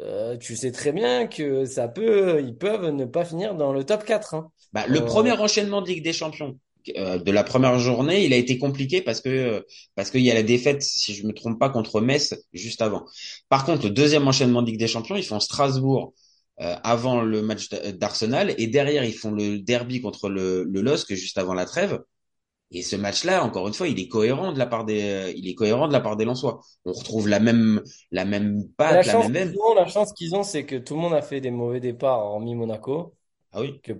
euh, 0.00 0.36
tu 0.38 0.56
sais 0.56 0.72
très 0.72 0.92
bien 0.92 1.26
que 1.26 1.64
ça 1.64 1.88
peut, 1.88 2.42
ils 2.42 2.56
peuvent 2.56 2.90
ne 2.90 3.04
pas 3.04 3.24
finir 3.24 3.54
dans 3.54 3.72
le 3.72 3.84
top 3.84 4.04
4, 4.04 4.34
hein. 4.34 4.50
Bah, 4.72 4.86
le 4.86 5.00
Euh, 5.00 5.04
premier 5.04 5.32
enchaînement 5.32 5.82
de 5.82 5.88
Ligue 5.88 6.04
des 6.04 6.12
Champions 6.12 6.58
euh, 6.96 7.18
de 7.18 7.30
la 7.32 7.44
première 7.44 7.78
journée, 7.78 8.24
il 8.24 8.32
a 8.32 8.36
été 8.36 8.58
compliqué 8.58 9.02
parce 9.02 9.20
que 9.20 9.66
parce 9.94 10.10
qu'il 10.10 10.22
y 10.22 10.30
a 10.30 10.34
la 10.34 10.42
défaite, 10.42 10.82
si 10.82 11.14
je 11.14 11.26
me 11.26 11.32
trompe 11.32 11.58
pas, 11.58 11.68
contre 11.68 12.00
Metz 12.00 12.34
juste 12.52 12.80
avant. 12.82 13.04
Par 13.48 13.64
contre, 13.66 13.84
le 13.84 13.90
deuxième 13.90 14.26
enchaînement 14.26 14.62
de 14.62 14.68
Ligue 14.70 14.78
des 14.78 14.86
Champions, 14.88 15.16
ils 15.16 15.24
font 15.24 15.40
Strasbourg 15.40 16.14
euh, 16.60 16.76
avant 16.82 17.20
le 17.22 17.42
match 17.42 17.68
d'Arsenal 17.70 18.54
et 18.58 18.66
derrière 18.66 19.04
ils 19.04 19.12
font 19.14 19.30
le 19.30 19.58
derby 19.58 20.00
contre 20.00 20.28
le, 20.30 20.64
le 20.64 20.80
LOSC 20.80 21.14
juste 21.14 21.36
avant 21.38 21.54
la 21.54 21.66
trêve. 21.66 21.98
Et 22.72 22.82
ce 22.82 22.94
match-là, 22.94 23.44
encore 23.44 23.66
une 23.66 23.74
fois, 23.74 23.88
il 23.88 23.98
est 23.98 24.06
cohérent 24.06 24.52
de 24.52 24.58
la 24.58 24.66
part 24.66 24.84
des, 24.84 25.34
il 25.36 25.48
est 25.48 25.54
cohérent 25.54 25.88
de 25.88 25.92
la 25.92 26.00
part 26.00 26.16
des 26.16 26.24
Lensois. 26.24 26.60
On 26.84 26.92
retrouve 26.92 27.28
la 27.28 27.40
même, 27.40 27.82
la 28.12 28.24
même 28.24 28.68
patte, 28.76 28.92
la 28.92 29.02
chance 29.02 29.28
même. 29.28 29.50
qu'ils 29.50 29.60
ont, 29.60 29.74
la 29.74 29.88
chance 29.88 30.12
qu'ils 30.12 30.34
ont, 30.36 30.44
c'est 30.44 30.64
que 30.64 30.76
tout 30.76 30.94
le 30.94 31.00
monde 31.00 31.14
a 31.14 31.22
fait 31.22 31.40
des 31.40 31.50
mauvais 31.50 31.80
départs, 31.80 32.20
hormis 32.20 32.54
Monaco. 32.54 33.14
Ah 33.52 33.60
oui. 33.60 33.80
Que 33.82 33.94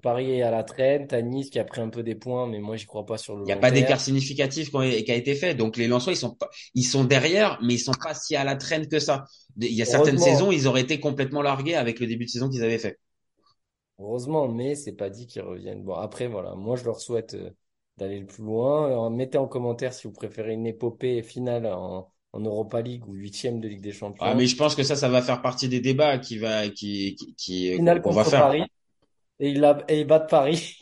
Paris, 0.00 0.30
est 0.30 0.42
à 0.42 0.50
la 0.50 0.62
traîne, 0.62 1.06
t'as 1.06 1.22
Nice 1.22 1.50
qui 1.50 1.58
a 1.58 1.64
pris 1.64 1.80
un 1.80 1.88
peu 1.88 2.02
des 2.02 2.14
points, 2.14 2.46
mais 2.46 2.60
moi 2.60 2.76
j'y 2.76 2.86
crois 2.86 3.06
pas 3.06 3.18
sur 3.18 3.34
le 3.34 3.42
Il 3.42 3.46
n'y 3.46 3.52
a 3.52 3.56
pas 3.56 3.70
d'écart 3.70 4.00
significatif 4.00 4.70
qui 4.70 4.76
a 5.10 5.14
été 5.14 5.34
fait. 5.34 5.54
Donc 5.54 5.76
les 5.76 5.88
Lensois, 5.88 6.12
ils 6.12 6.16
sont 6.16 6.34
pas, 6.34 6.50
ils 6.74 6.84
sont 6.84 7.04
derrière, 7.04 7.58
mais 7.62 7.74
ils 7.74 7.78
sont 7.78 7.92
pas 7.92 8.14
si 8.14 8.36
à 8.36 8.44
la 8.44 8.56
traîne 8.56 8.86
que 8.86 8.98
ça. 8.98 9.24
Il 9.56 9.72
y 9.72 9.82
a 9.82 9.86
certaines 9.86 10.18
saisons, 10.18 10.52
ils 10.52 10.68
auraient 10.68 10.82
été 10.82 11.00
complètement 11.00 11.42
largués 11.42 11.74
avec 11.74 11.98
le 11.98 12.06
début 12.06 12.26
de 12.26 12.30
saison 12.30 12.48
qu'ils 12.48 12.62
avaient 12.62 12.78
fait. 12.78 12.98
Heureusement, 13.98 14.48
mais 14.48 14.74
c'est 14.74 14.92
pas 14.92 15.08
dit 15.08 15.26
qu'ils 15.26 15.42
reviennent. 15.42 15.82
Bon, 15.82 15.94
après, 15.94 16.26
voilà, 16.26 16.54
moi 16.54 16.76
je 16.76 16.84
leur 16.84 17.00
souhaite 17.00 17.34
euh, 17.34 17.50
d'aller 17.98 18.20
le 18.20 18.26
plus 18.26 18.44
loin. 18.44 18.86
Alors, 18.86 19.10
mettez 19.10 19.38
en 19.38 19.48
commentaire 19.48 19.92
si 19.94 20.06
vous 20.06 20.12
préférez 20.12 20.52
une 20.54 20.66
épopée 20.66 21.22
finale 21.22 21.66
en, 21.66 22.12
en 22.32 22.40
Europa 22.40 22.80
League 22.82 23.06
ou 23.08 23.14
huitième 23.14 23.60
de 23.60 23.68
Ligue 23.68 23.80
des 23.82 23.92
Champions. 23.92 24.26
Ah, 24.26 24.34
mais 24.34 24.46
je 24.46 24.56
pense 24.56 24.74
que 24.74 24.82
ça, 24.82 24.96
ça 24.96 25.08
va 25.08 25.22
faire 25.22 25.42
partie 25.42 25.68
des 25.68 25.80
débats 25.80 26.18
qui 26.18 26.38
va, 26.38 26.68
qui, 26.68 27.14
qui, 27.16 27.34
qui 27.36 27.70
Finale 27.76 28.00
qu'on 28.02 28.12
va 28.12 28.24
contre 28.24 28.30
faire. 28.30 28.40
Paris. 28.42 28.64
Et 29.40 29.50
ils, 29.52 29.60
la- 29.60 29.84
et 29.88 30.00
ils 30.00 30.06
battent 30.06 30.30
Paris. 30.30 30.78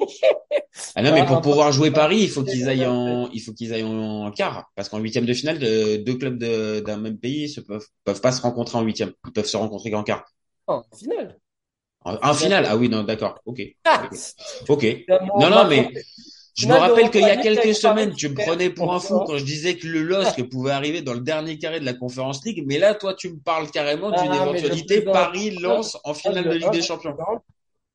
Ah 0.94 1.02
non, 1.02 1.12
mais 1.12 1.24
pour 1.24 1.40
pouvoir 1.40 1.72
jouer 1.72 1.90
Paris, 1.90 2.18
il 2.20 2.28
faut 2.30 2.44
qu'ils 2.44 2.68
aillent 2.68 2.84
en 2.86 2.86
en, 2.86 3.28
il 3.32 3.40
faut 3.40 3.52
qu'ils 3.54 3.72
aillent 3.72 3.82
en 3.84 4.30
quart. 4.30 4.70
Parce 4.74 4.88
qu'en 4.90 4.98
huitième 4.98 5.24
de 5.24 5.32
finale, 5.34 5.58
de- 5.58 5.96
deux 5.96 6.16
clubs 6.18 6.38
de- 6.38 6.80
d'un 6.80 6.98
même 6.98 7.18
pays 7.18 7.48
se 7.48 7.60
peuvent, 7.60 7.86
peuvent 8.04 8.20
pas 8.20 8.32
se 8.32 8.42
rencontrer 8.42 8.76
en 8.78 8.82
huitième. 8.82 9.12
Ils 9.26 9.32
peuvent 9.32 9.46
se 9.46 9.56
rencontrer 9.56 9.90
qu'en 9.90 10.02
quart. 10.04 10.24
En 10.66 10.82
finale. 10.92 11.38
En, 12.04 12.18
en 12.22 12.34
finale, 12.34 12.66
ah 12.68 12.76
oui, 12.76 12.88
non, 12.88 13.04
d'accord. 13.04 13.38
Ok. 13.46 13.60
Ah, 13.84 14.08
Ok. 14.68 14.84
on 15.08 15.30
Non, 15.36 15.50
non, 15.50 15.64
mais 15.68 15.92
je 16.54 16.66
me 16.68 16.74
rappelle 16.74 17.10
qu'il 17.10 17.22
y 17.22 17.24
a 17.24 17.36
quelques 17.36 17.74
semaines, 17.74 18.14
tu 18.14 18.28
me 18.28 18.34
prenais 18.34 18.70
pour 18.70 18.92
un 18.92 19.00
fou 19.00 19.20
quand 19.20 19.38
je 19.38 19.44
disais 19.44 19.76
que 19.76 19.86
le 19.86 20.02
LOSC 20.02 20.48
pouvait 20.50 20.72
arriver 20.72 21.02
dans 21.02 21.14
le 21.14 21.20
dernier 21.20 21.58
carré 21.58 21.80
de 21.80 21.84
la 21.84 21.94
Conference 21.94 22.44
League. 22.44 22.64
Mais 22.66 22.78
là, 22.78 22.94
toi, 22.94 23.14
tu 23.14 23.30
me 23.30 23.38
parles 23.38 23.70
carrément 23.70 24.10
d'une 24.10 24.30
Ah, 24.32 24.42
éventualité. 24.42 25.00
Paris-Lens 25.02 25.98
en 26.04 26.14
finale 26.14 26.44
de 26.44 26.54
Ligue 26.54 26.70
des 26.70 26.82
Champions. 26.82 27.16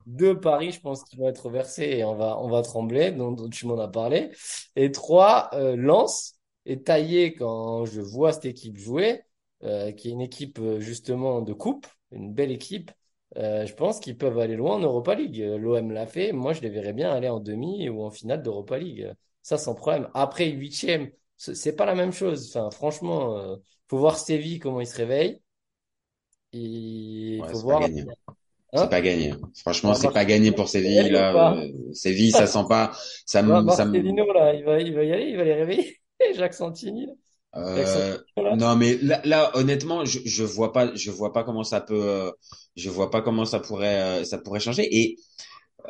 Deux 0.07 0.39
paris, 0.39 0.71
je 0.71 0.79
pense 0.79 1.03
qu'ils 1.03 1.19
vont 1.19 1.27
être 1.27 1.49
versés 1.49 1.83
et 1.83 2.03
on 2.05 2.15
va, 2.15 2.39
on 2.39 2.49
va 2.49 2.61
trembler, 2.61 3.11
dont, 3.11 3.31
dont 3.33 3.49
tu 3.49 3.67
m'en 3.67 3.77
as 3.77 3.89
parlé. 3.89 4.31
Et 4.77 4.91
trois, 4.91 5.49
euh, 5.53 5.75
Lens 5.75 6.35
est 6.65 6.85
taillé 6.85 7.35
quand 7.35 7.85
je 7.85 7.99
vois 7.99 8.31
cette 8.31 8.45
équipe 8.45 8.77
jouer, 8.77 9.21
euh, 9.63 9.91
qui 9.91 10.07
est 10.07 10.11
une 10.11 10.21
équipe 10.21 10.59
euh, 10.59 10.79
justement 10.79 11.41
de 11.41 11.51
coupe, 11.51 11.87
une 12.11 12.33
belle 12.33 12.51
équipe. 12.51 12.89
Euh, 13.35 13.65
je 13.65 13.73
pense 13.73 13.99
qu'ils 13.99 14.17
peuvent 14.17 14.39
aller 14.39 14.55
loin 14.55 14.75
en 14.75 14.79
Europa 14.79 15.13
League. 15.15 15.37
L'OM 15.37 15.91
l'a 15.91 16.07
fait, 16.07 16.31
moi 16.31 16.53
je 16.53 16.61
les 16.61 16.69
verrais 16.69 16.93
bien 16.93 17.11
aller 17.11 17.29
en 17.29 17.39
demi 17.39 17.89
ou 17.89 18.03
en 18.03 18.09
finale 18.11 18.41
d'Europa 18.41 18.77
League. 18.77 19.11
Ça 19.41 19.57
sans 19.57 19.75
problème. 19.75 20.09
Après 20.13 20.49
huitième, 20.49 21.11
c'est 21.37 21.75
pas 21.75 21.85
la 21.85 21.95
même 21.95 22.11
chose. 22.13 22.49
Enfin, 22.55 22.71
franchement, 22.71 23.37
euh, 23.37 23.57
faut 23.89 23.97
voir 23.97 24.17
Séville 24.17 24.59
comment 24.59 24.81
il 24.81 24.87
se 24.87 24.95
réveille. 24.97 25.41
Il 26.53 27.39
Ouais, 27.41 27.47
faut 27.51 27.59
voir. 27.59 27.81
pas 27.81 27.87
gagné. 27.87 28.05
Hein? 28.73 28.83
C'est 28.83 28.89
pas 28.89 29.01
gagné. 29.01 29.33
Franchement, 29.61 29.93
c'est 29.93 30.11
pas 30.11 30.25
gagné 30.25 30.51
pour 30.51 30.67
Séville, 30.69 31.09
là. 31.09 31.53
Euh, 31.55 31.67
Séville, 31.93 32.31
ça 32.31 32.47
sent 32.47 32.63
pas, 32.69 32.91
ça 33.25 33.41
me, 33.43 33.69
ça 33.71 33.85
me, 33.85 33.97
là, 34.33 34.53
il 34.53 34.63
va, 34.63 34.79
il 34.81 34.93
va 34.93 35.03
y 35.03 35.11
aller, 35.13 35.29
il 35.29 35.37
va 35.37 35.43
les 35.43 35.53
réveiller. 35.53 35.97
Jacques 36.35 36.53
Santini, 36.53 37.05
là. 37.07 37.13
Euh, 37.57 38.17
non, 38.51 38.75
mais 38.75 38.97
là, 39.01 39.21
là, 39.25 39.51
honnêtement, 39.57 40.05
je, 40.05 40.19
je 40.25 40.43
vois 40.43 40.71
pas, 40.73 40.93
je 40.95 41.11
vois 41.11 41.33
pas 41.33 41.43
comment 41.43 41.63
ça 41.63 41.81
peut, 41.81 41.95
euh, 42.01 42.31
je 42.75 42.89
vois 42.89 43.09
pas 43.11 43.21
comment 43.21 43.45
ça 43.45 43.59
pourrait, 43.59 44.21
euh, 44.21 44.23
ça 44.25 44.37
pourrait 44.37 44.59
changer. 44.59 44.87
Et 44.95 45.17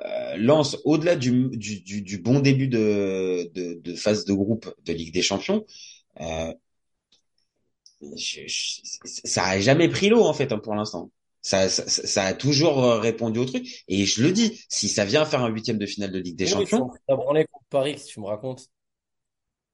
euh, 0.05 0.37
Lens, 0.37 0.77
au-delà 0.85 1.15
du, 1.15 1.49
du, 1.57 1.81
du, 1.81 2.01
du 2.03 2.17
bon 2.19 2.39
début 2.41 2.67
de, 2.69 3.51
de, 3.53 3.75
de 3.81 3.95
phase 3.95 4.25
de 4.25 4.33
groupe 4.33 4.73
de 4.85 4.93
Ligue 4.93 5.13
des 5.13 5.21
Champions, 5.23 5.65
euh, 6.21 6.53
je- 8.15 8.47
je- 8.47 8.81
ça 9.25 9.45
a 9.45 9.59
jamais 9.59 9.89
pris 9.89 10.09
l'eau 10.09 10.23
en 10.23 10.33
fait 10.33 10.51
hein, 10.51 10.59
pour 10.59 10.75
l'instant. 10.75 11.11
Ça, 11.41 11.69
ça, 11.69 11.87
ça 11.87 12.23
a 12.25 12.33
toujours 12.33 12.83
répondu 12.99 13.39
au 13.39 13.45
truc. 13.45 13.65
Et 13.87 14.05
je 14.05 14.21
le 14.23 14.31
dis, 14.31 14.61
si 14.69 14.89
ça 14.89 15.05
vient 15.05 15.25
faire 15.25 15.43
un 15.43 15.49
huitième 15.49 15.77
de 15.77 15.85
finale 15.85 16.11
de 16.11 16.19
Ligue 16.19 16.35
des 16.35 16.45
oui, 16.45 16.65
Champions, 16.67 16.89
contre 17.51 17.65
Paris, 17.69 17.95
tu 18.07 18.19
me 18.19 18.25
racontes. 18.25 18.69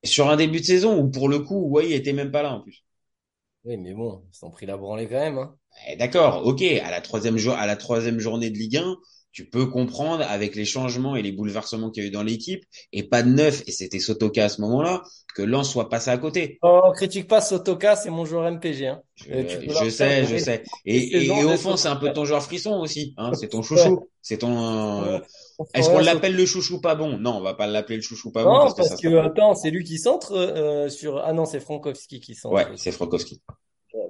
Sur 0.04 0.30
un 0.30 0.36
début 0.38 0.60
de 0.62 0.66
saison 0.66 1.00
où 1.00 1.10
pour 1.10 1.30
le 1.30 1.40
coup, 1.40 1.68
ouais, 1.70 1.88
il 1.90 1.94
était 1.94 2.14
même 2.14 2.32
pas 2.32 2.44
là 2.44 2.54
en 2.54 2.62
plus. 2.62 2.84
Oui, 3.66 3.76
mais 3.78 3.94
bon, 3.94 4.24
ils 4.32 4.36
sont 4.36 4.52
pris 4.52 4.66
la 4.66 4.78
branlée 4.78 5.08
quand 5.08 5.16
même, 5.20 5.38
hein. 5.38 5.58
Eh, 5.88 5.96
D'accord, 5.96 6.46
ok, 6.46 6.62
à 6.62 6.92
la 6.92 7.02
troisième 7.02 7.38
jour, 7.38 7.54
à 7.56 7.66
la 7.66 7.76
troisième 7.76 8.20
journée 8.20 8.50
de 8.50 8.58
Ligue 8.58 8.78
1, 8.78 8.98
tu 9.34 9.50
peux 9.50 9.66
comprendre 9.66 10.24
avec 10.30 10.56
les 10.56 10.64
changements 10.64 11.16
et 11.16 11.24
les 11.24 11.32
bouleversements 11.32 11.90
qu'il 11.90 12.04
y 12.04 12.06
a 12.06 12.10
eu 12.10 12.12
dans 12.12 12.22
l'équipe 12.22 12.64
et 12.92 13.02
pas 13.02 13.24
de 13.24 13.30
neuf, 13.30 13.64
et 13.68 13.72
c'était 13.72 14.00
Sotoka 14.00 14.46
à 14.46 14.50
ce 14.50 14.62
moment-là, 14.62 15.02
que 15.36 15.42
Lens 15.42 15.70
soit 15.70 15.90
passé 15.90 16.12
à 16.12 16.18
côté. 16.20 16.60
Oh, 16.62 16.92
critique 16.94 17.28
pas 17.28 17.42
Sotoka, 17.42 17.96
c'est 17.96 18.12
mon 18.12 18.26
joueur 18.26 18.50
MPG, 18.52 18.86
hein. 18.86 19.02
Je, 19.16 19.32
Euh, 19.32 19.84
je 19.84 19.90
sais, 19.90 20.26
je 20.26 20.38
sais. 20.38 20.64
Et, 20.86 21.30
au 21.32 21.58
fond, 21.58 21.76
c'est 21.78 21.88
un 21.88 21.96
peu 21.96 22.14
ton 22.14 22.26
joueur 22.26 22.44
frisson 22.44 22.74
aussi, 22.80 23.16
hein, 23.18 23.32
c'est 23.34 23.50
ton 23.50 23.64
chouchou. 23.64 24.08
C'est 24.22 24.38
ton, 24.38 25.04
euh, 25.04 25.20
est-ce 25.74 25.90
qu'on 25.90 26.00
l'appelle 26.00 26.36
le 26.36 26.46
chouchou 26.46 26.80
pas 26.80 26.96
bon? 26.96 27.18
Non, 27.18 27.38
on 27.38 27.42
va 27.42 27.56
pas 27.56 27.68
l'appeler 27.68 27.98
le 27.98 28.02
chouchou 28.04 28.32
pas 28.32 28.44
bon 28.44 28.54
Non, 28.54 28.60
parce 28.60 28.74
que 28.74 28.78
parce 28.78 28.90
ça 28.90 28.96
que, 28.98 29.18
attends, 29.18 29.56
c'est 29.56 29.72
lui 29.72 29.84
qui 29.84 29.98
centre 29.98 30.34
euh, 30.34 30.90
sur... 30.90 31.18
Ah 31.18 31.34
non, 31.34 31.46
c'est 31.46 31.60
Frankowski 31.60 32.20
qui 32.20 32.36
centre. 32.36 32.54
Ouais, 32.54 32.68
c'est 32.76 32.92
Frankowski. 32.92 33.42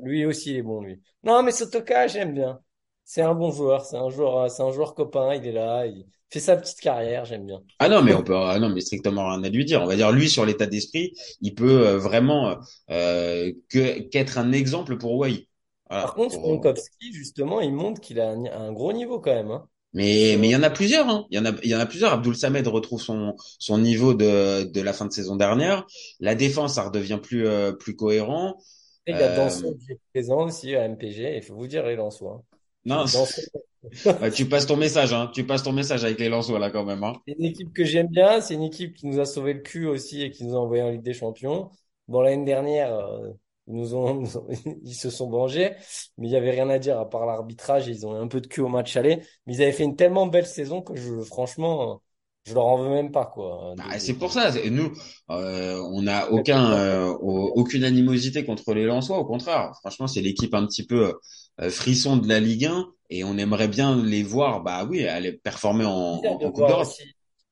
Lui 0.04 0.26
aussi, 0.26 0.52
il 0.52 0.58
est 0.58 0.62
bon, 0.62 0.82
lui. 0.82 1.02
Non, 1.24 1.44
mais 1.44 1.52
Sotoka, 1.52 2.08
j'aime 2.08 2.34
bien. 2.34 2.60
C'est 3.06 3.22
un 3.22 3.34
bon 3.36 3.52
joueur, 3.52 3.86
c'est 3.86 3.98
un 3.98 4.10
joueur, 4.10 4.38
euh, 4.40 4.50
c'est 4.50 4.64
un 4.64 4.72
joueur 4.72 4.94
copain, 4.96 5.36
il 5.36 5.46
est 5.48 5.52
là, 5.54 5.86
il 5.88 6.06
fait 6.30 6.40
sa 6.42 6.58
petite 6.58 6.80
carrière, 6.82 7.26
j'aime 7.26 7.46
bien. 7.46 7.64
Ah 7.80 7.90
non, 7.90 8.02
mais 8.02 8.14
on 8.14 8.24
peut, 8.24 8.36
ah 8.36 8.58
non, 8.60 8.70
mais 8.70 8.82
strictement 8.82 9.30
rien 9.30 9.44
à 9.44 9.50
lui 9.50 9.66
dire. 9.66 9.82
On 9.82 9.88
va 9.88 9.96
dire 9.96 10.12
lui 10.12 10.30
sur 10.30 10.46
l'état 10.46 10.66
d'esprit, 10.68 11.14
il 11.42 11.54
peut 11.54 11.86
euh, 11.88 11.98
vraiment 11.98 12.58
euh, 12.90 13.52
que 13.70 14.00
qu'être 14.04 14.38
un 14.38 14.52
exemple 14.52 14.98
pour 14.98 15.16
Wai. 15.18 15.48
Voilà, 15.90 16.08
Par 16.08 16.14
contre, 16.14 16.36
pour- 16.36 16.42
Frankowski, 16.42 17.12
justement, 17.14 17.60
il 17.60 17.74
montre 17.74 18.00
qu'il 18.00 18.20
a 18.20 18.30
un, 18.30 18.46
un 18.46 18.72
gros 18.74 18.94
niveau 18.94 19.20
quand 19.20 19.34
même. 19.34 19.50
Hein. 19.50 19.68
Mais 19.94 20.38
mais 20.40 20.48
il 20.50 20.52
y 20.52 20.56
en 20.56 20.64
a 20.64 20.72
plusieurs, 20.72 21.08
hein. 21.08 21.28
Il 21.30 21.38
y 21.38 21.40
en 21.40 21.46
a 21.46 21.52
il 21.64 21.70
y 21.70 21.76
en 21.76 21.80
a 21.80 21.86
plusieurs. 21.86 22.14
Abdul 22.14 22.36
Samed 22.36 22.66
retrouve 22.68 23.00
son 23.02 23.36
son 23.60 23.78
niveau 23.78 24.14
de 24.16 24.64
de 24.64 24.82
la 24.82 24.92
fin 24.94 25.06
de 25.06 25.12
saison 25.14 25.36
dernière. 25.36 25.86
La 26.20 26.34
défense, 26.36 26.76
ça 26.76 26.84
redevient 26.84 27.20
plus 27.22 27.46
euh, 27.48 27.74
plus 27.74 27.96
cohérent. 27.96 28.58
Et 29.06 29.14
il 29.14 29.18
y 29.18 29.24
a 29.24 29.30
Euh, 29.30 29.36
Danso 29.36 29.76
qui 29.76 29.94
est 29.94 30.00
présent 30.14 30.44
aussi 30.46 30.76
à 30.76 30.84
MPG. 30.86 31.38
Il 31.38 31.44
faut 31.44 31.56
vous 31.56 31.68
dire, 31.68 31.86
les 31.86 31.96
Lensois. 31.96 32.44
hein. 32.52 32.53
Non, 32.86 33.06
Ouais, 34.22 34.32
tu 34.32 34.46
passes 34.48 34.66
ton 34.68 34.78
message, 34.78 35.14
hein. 35.14 35.30
Tu 35.34 35.46
passes 35.46 35.64
ton 35.64 35.74
message 35.74 36.04
avec 36.04 36.20
les 36.20 36.30
Lensois 36.30 36.60
là 36.60 36.72
quand 36.72 36.86
même, 36.86 37.04
hein. 37.04 37.14
c'est 37.28 37.34
une 37.38 37.46
équipe 37.46 37.74
que 37.74 37.84
j'aime 37.86 38.08
bien. 38.08 38.42
C'est 38.42 38.54
une 38.56 38.64
équipe 38.64 38.94
qui 38.96 39.08
nous 39.08 39.20
a 39.20 39.26
sauvé 39.26 39.54
le 39.54 39.60
cul 39.62 39.88
aussi 39.88 40.22
et 40.22 40.32
qui 40.32 40.44
nous 40.46 40.56
a 40.56 40.60
envoyé 40.60 40.84
en 40.84 40.90
Ligue 40.90 41.02
des 41.04 41.14
Champions. 41.14 41.70
Bon, 42.08 42.22
l'année 42.22 42.46
dernière, 42.46 42.94
euh, 42.94 43.32
ils 43.68 43.76
nous 43.76 43.96
ont, 43.96 44.14
nous 44.22 44.38
ont- 44.38 44.48
ils 44.84 44.96
se 44.96 45.10
sont 45.10 45.30
vengés, 45.30 45.76
mais 46.18 46.28
il 46.28 46.32
y 46.32 46.36
avait 46.36 46.52
rien 46.52 46.70
à 46.70 46.80
dire 46.80 47.00
à 47.00 47.10
part 47.10 47.26
l'arbitrage. 47.26 47.88
Ils 47.88 48.06
ont 48.06 48.16
eu 48.18 48.22
un 48.22 48.28
peu 48.28 48.42
de 48.42 48.48
cul 48.48 48.62
au 48.62 48.68
match 48.70 48.96
aller, 48.98 49.22
mais 49.46 49.56
ils 49.56 49.62
avaient 49.62 49.72
fait 49.72 49.84
une 49.84 49.96
tellement 49.96 50.28
belle 50.28 50.46
saison 50.46 50.82
que 50.82 50.96
je, 50.96 51.22
franchement, 51.22 52.02
je 52.46 52.54
leur 52.54 52.66
en 52.66 52.78
veux 52.78 52.90
même 52.90 53.12
pas, 53.12 53.26
quoi. 53.26 53.74
Bah, 53.78 53.86
c'est 54.00 54.14
pour 54.14 54.32
ça. 54.32 54.52
Nous, 54.70 54.92
euh, 55.32 55.80
on 55.92 56.04
n'a 56.04 56.32
aucun, 56.32 56.74
euh, 56.74 57.08
au- 57.08 57.52
aucune 57.56 57.84
animosité 57.84 58.46
contre 58.46 58.74
les 58.74 58.84
Lensois. 58.86 59.18
Au 59.18 59.26
contraire, 59.26 59.72
franchement, 59.82 60.06
c'est 60.08 60.22
l'équipe 60.22 60.54
un 60.54 60.66
petit 60.68 60.86
peu 60.86 61.16
euh, 61.62 61.70
frisson 61.70 62.18
de 62.18 62.28
la 62.28 62.40
Ligue 62.40 62.66
1 62.66 62.92
et 63.10 63.24
on 63.24 63.38
aimerait 63.38 63.68
bien 63.68 63.96
les 64.04 64.24
voir. 64.24 64.64
Bah 64.64 64.86
oui, 64.86 65.06
aller 65.08 65.34
performer 65.34 65.86
en, 65.86 65.92
en, 65.92 66.52
Coupe 66.52 66.72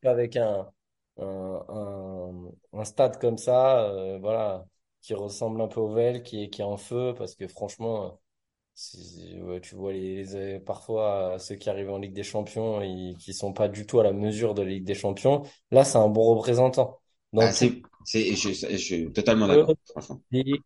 avec 0.04 0.36
un, 0.38 0.72
un, 1.18 1.66
un, 1.70 2.80
un 2.80 2.86
stade 2.86 3.20
comme 3.20 3.38
ça, 3.38 3.84
euh, 3.86 4.18
voilà, 4.20 4.66
qui 5.02 5.14
ressemble 5.14 5.62
un 5.62 5.68
peu 5.68 5.80
au 5.80 5.94
Vel, 5.94 6.24
qui 6.24 6.44
est, 6.44 6.50
qui 6.50 6.62
est 6.62 6.64
en 6.66 6.78
feu, 6.78 7.14
parce 7.18 7.36
que 7.36 7.48
franchement, 7.48 8.20
ouais, 9.42 9.62
tu 9.62 9.76
vois 9.76 9.94
les, 9.94 10.24
les- 10.26 10.60
parfois 10.60 11.38
ceux 11.40 11.56
qui 11.56 11.70
arrivent 11.70 11.90
en 11.92 11.98
Ligue 12.00 12.14
des 12.14 12.24
Champions 12.24 12.82
et 12.82 13.16
qui 13.20 13.34
sont 13.34 13.54
pas 13.54 13.68
du 13.70 13.86
tout 13.86 14.00
à 14.00 14.04
la 14.04 14.14
mesure 14.14 14.54
de 14.54 14.62
la 14.64 14.70
Ligue 14.70 14.86
des 14.86 14.96
Champions. 14.96 15.44
Là, 15.72 15.84
c'est 15.84 15.98
un 15.98 16.10
bon 16.10 16.24
représentant. 16.36 17.00
Ah, 17.40 17.52
c'est, 17.52 17.82
c'est, 18.06 18.36
je, 18.36 18.50
je 18.54 18.78
suis 18.78 19.12
totalement 19.14 19.48
le 19.48 19.58
d'accord. 19.58 19.76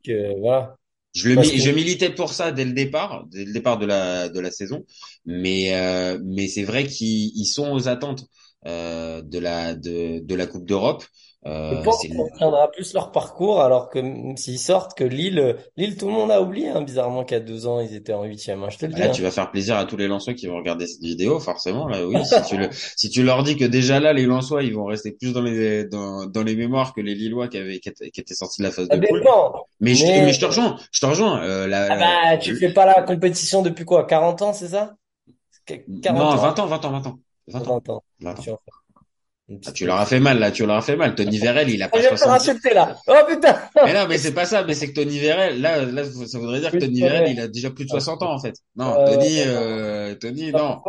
Euh, 0.10 0.36
voilà. 0.40 0.78
Je 1.16 1.30
le 1.30 1.36
que- 1.38 1.58
je 1.58 1.70
militais 1.72 2.10
pour 2.10 2.34
ça 2.34 2.52
dès 2.52 2.66
le 2.66 2.74
départ, 2.74 3.26
dès 3.32 3.46
le 3.46 3.54
départ 3.54 3.78
de 3.80 3.86
la 3.86 4.30
de 4.30 4.40
la 4.42 4.52
saison, 4.52 4.86
mais 5.26 5.74
euh, 5.76 6.20
mais 6.26 6.48
c'est 6.50 6.64
vrai 6.64 6.86
qu'ils 6.86 7.32
ils 7.36 7.46
sont 7.46 7.72
aux 7.72 7.88
attentes 7.88 8.26
euh, 8.66 9.22
de 9.22 9.40
la 9.40 9.76
de 9.76 10.20
de 10.20 10.36
la 10.36 10.48
Coupe 10.48 10.66
d'Europe. 10.66 11.04
Je 11.44 11.50
Euh, 11.50 11.84
qu'on 11.84 12.28
tiendra 12.38 12.72
plus 12.72 12.94
leur 12.94 13.12
parcours, 13.12 13.62
alors 13.62 13.90
que 13.90 14.00
s'ils 14.36 14.58
sortent, 14.58 14.98
que 14.98 15.04
Lille, 15.04 15.56
Lille, 15.78 15.96
tout 15.96 16.08
le 16.08 16.14
monde 16.14 16.32
a 16.32 16.42
oublié, 16.42 16.70
hein, 16.70 16.82
bizarrement, 16.82 17.22
a 17.24 17.40
deux 17.40 17.68
ans, 17.68 17.80
ils 17.82 17.94
étaient 17.96 18.14
en 18.14 18.24
huitième, 18.24 18.64
hein, 18.64 18.70
je 18.72 18.78
te 18.80 18.86
le 18.88 18.94
dis. 18.94 19.00
Là, 19.00 19.08
hein. 19.08 19.12
tu 19.12 19.22
vas 19.22 19.30
faire 19.30 19.52
plaisir 19.52 19.76
à 19.78 19.86
tous 19.86 19.96
les 19.96 20.08
Lensois 20.08 20.34
qui 20.34 20.48
vont 20.48 20.58
regarder 20.58 20.88
cette 20.88 21.02
vidéo, 21.04 21.40
forcément. 21.40 21.88
Là, 21.88 22.06
oui, 22.08 22.16
si 22.26 22.42
tu 22.50 22.58
le, 22.58 22.70
si 22.72 23.10
tu 23.12 23.22
leur 23.24 23.44
dis 23.44 23.56
que 23.58 23.66
déjà 23.66 24.00
là, 24.00 24.12
les 24.14 24.26
Lensois, 24.26 24.64
ils 24.64 24.74
vont 24.74 24.86
rester 24.86 25.12
plus 25.12 25.34
dans 25.34 25.42
les, 25.44 25.86
dans, 25.86 26.26
dans 26.26 26.44
les 26.44 26.56
mémoires 26.56 26.94
que 26.96 27.02
les 27.02 27.14
Lillois 27.14 27.48
qui 27.48 27.58
avaient, 27.60 27.80
qui 27.80 27.90
étaient, 27.90 28.10
qui 28.10 28.22
étaient 28.22 28.34
sortis 28.34 28.62
de 28.62 28.68
la 28.68 28.72
phase 28.72 28.90
Ça 28.90 28.96
de 28.96 29.02
poule. 29.08 29.20
dépend. 29.20 29.68
Mais 29.80 29.94
je, 29.96 30.06
Mais- 30.06 30.22
mais 30.26 30.34
je 30.34 30.40
te 30.40 30.46
rejoins, 30.46 30.78
je 30.92 31.00
te 31.00 31.06
rejoins. 31.06 31.44
Euh, 31.44 31.68
la, 31.68 31.90
Ah 31.90 31.98
bah, 31.98 32.38
tu 32.38 32.56
fais 32.56 32.74
pas 32.74 32.86
la 32.86 33.04
compétition 33.04 33.62
depuis 33.62 33.86
quoi? 33.86 34.06
40 34.06 34.42
ans, 34.42 34.54
c'est 34.54 34.70
ça? 34.70 34.96
Qu- 35.66 35.86
40 36.02 36.22
non, 36.22 36.28
ans. 36.32 36.38
20 36.38 36.60
ans, 36.60 36.68
20 36.68 36.86
ans, 36.86 36.92
20 36.92 37.08
ans. 37.08 37.20
20 37.48 37.68
ans. 37.68 37.82
20 37.86 37.94
ans. 37.94 38.04
20 38.20 38.40
ans. 38.40 38.44
Tu 38.44 38.50
en 38.52 38.58
fais 38.58 38.62
une 39.48 39.60
Ah, 39.68 39.72
tu 39.72 39.86
leur 39.86 39.98
as 39.98 40.06
fait 40.08 40.20
mal, 40.20 40.40
là, 40.40 40.52
tu 40.52 40.66
leur 40.66 40.76
as 40.78 40.82
fait 40.82 40.96
mal. 40.96 41.14
Tony 41.14 41.38
Vérel, 41.38 41.70
il 41.70 41.82
a 41.84 41.86
Ah, 41.86 41.90
pas 41.90 41.98
je 42.00 42.04
vais 42.06 42.12
me 42.12 42.18
faire 42.18 42.28
70. 42.28 42.50
insulter 42.50 42.74
là. 42.74 42.98
Oh 43.08 43.14
putain! 43.28 43.56
Mais 43.86 43.94
non, 43.94 44.08
mais 44.10 44.18
c'est 44.18 44.34
pas 44.34 44.46
ça, 44.46 44.64
mais 44.64 44.74
c'est 44.74 44.90
que 44.90 44.94
Tony 44.96 45.20
Vérel, 45.20 45.62
là, 45.62 45.86
là, 45.86 46.04
ça 46.04 46.40
voudrait 46.40 46.62
dire 46.62 46.72
que 46.72 46.78
Tony. 46.78 47.00
Vérel, 47.02 47.30
il 47.32 47.40
a 47.40 47.48
déjà 47.48 47.70
plus 47.70 47.86
de 47.86 47.90
60 47.92 48.24
ans, 48.24 48.34
en 48.34 48.40
fait. 48.40 48.56
Non, 48.76 48.96
Euh, 49.00 49.06
Tony, 49.14 49.42
euh, 49.46 50.16
Tony, 50.16 50.52
non. 50.52 50.82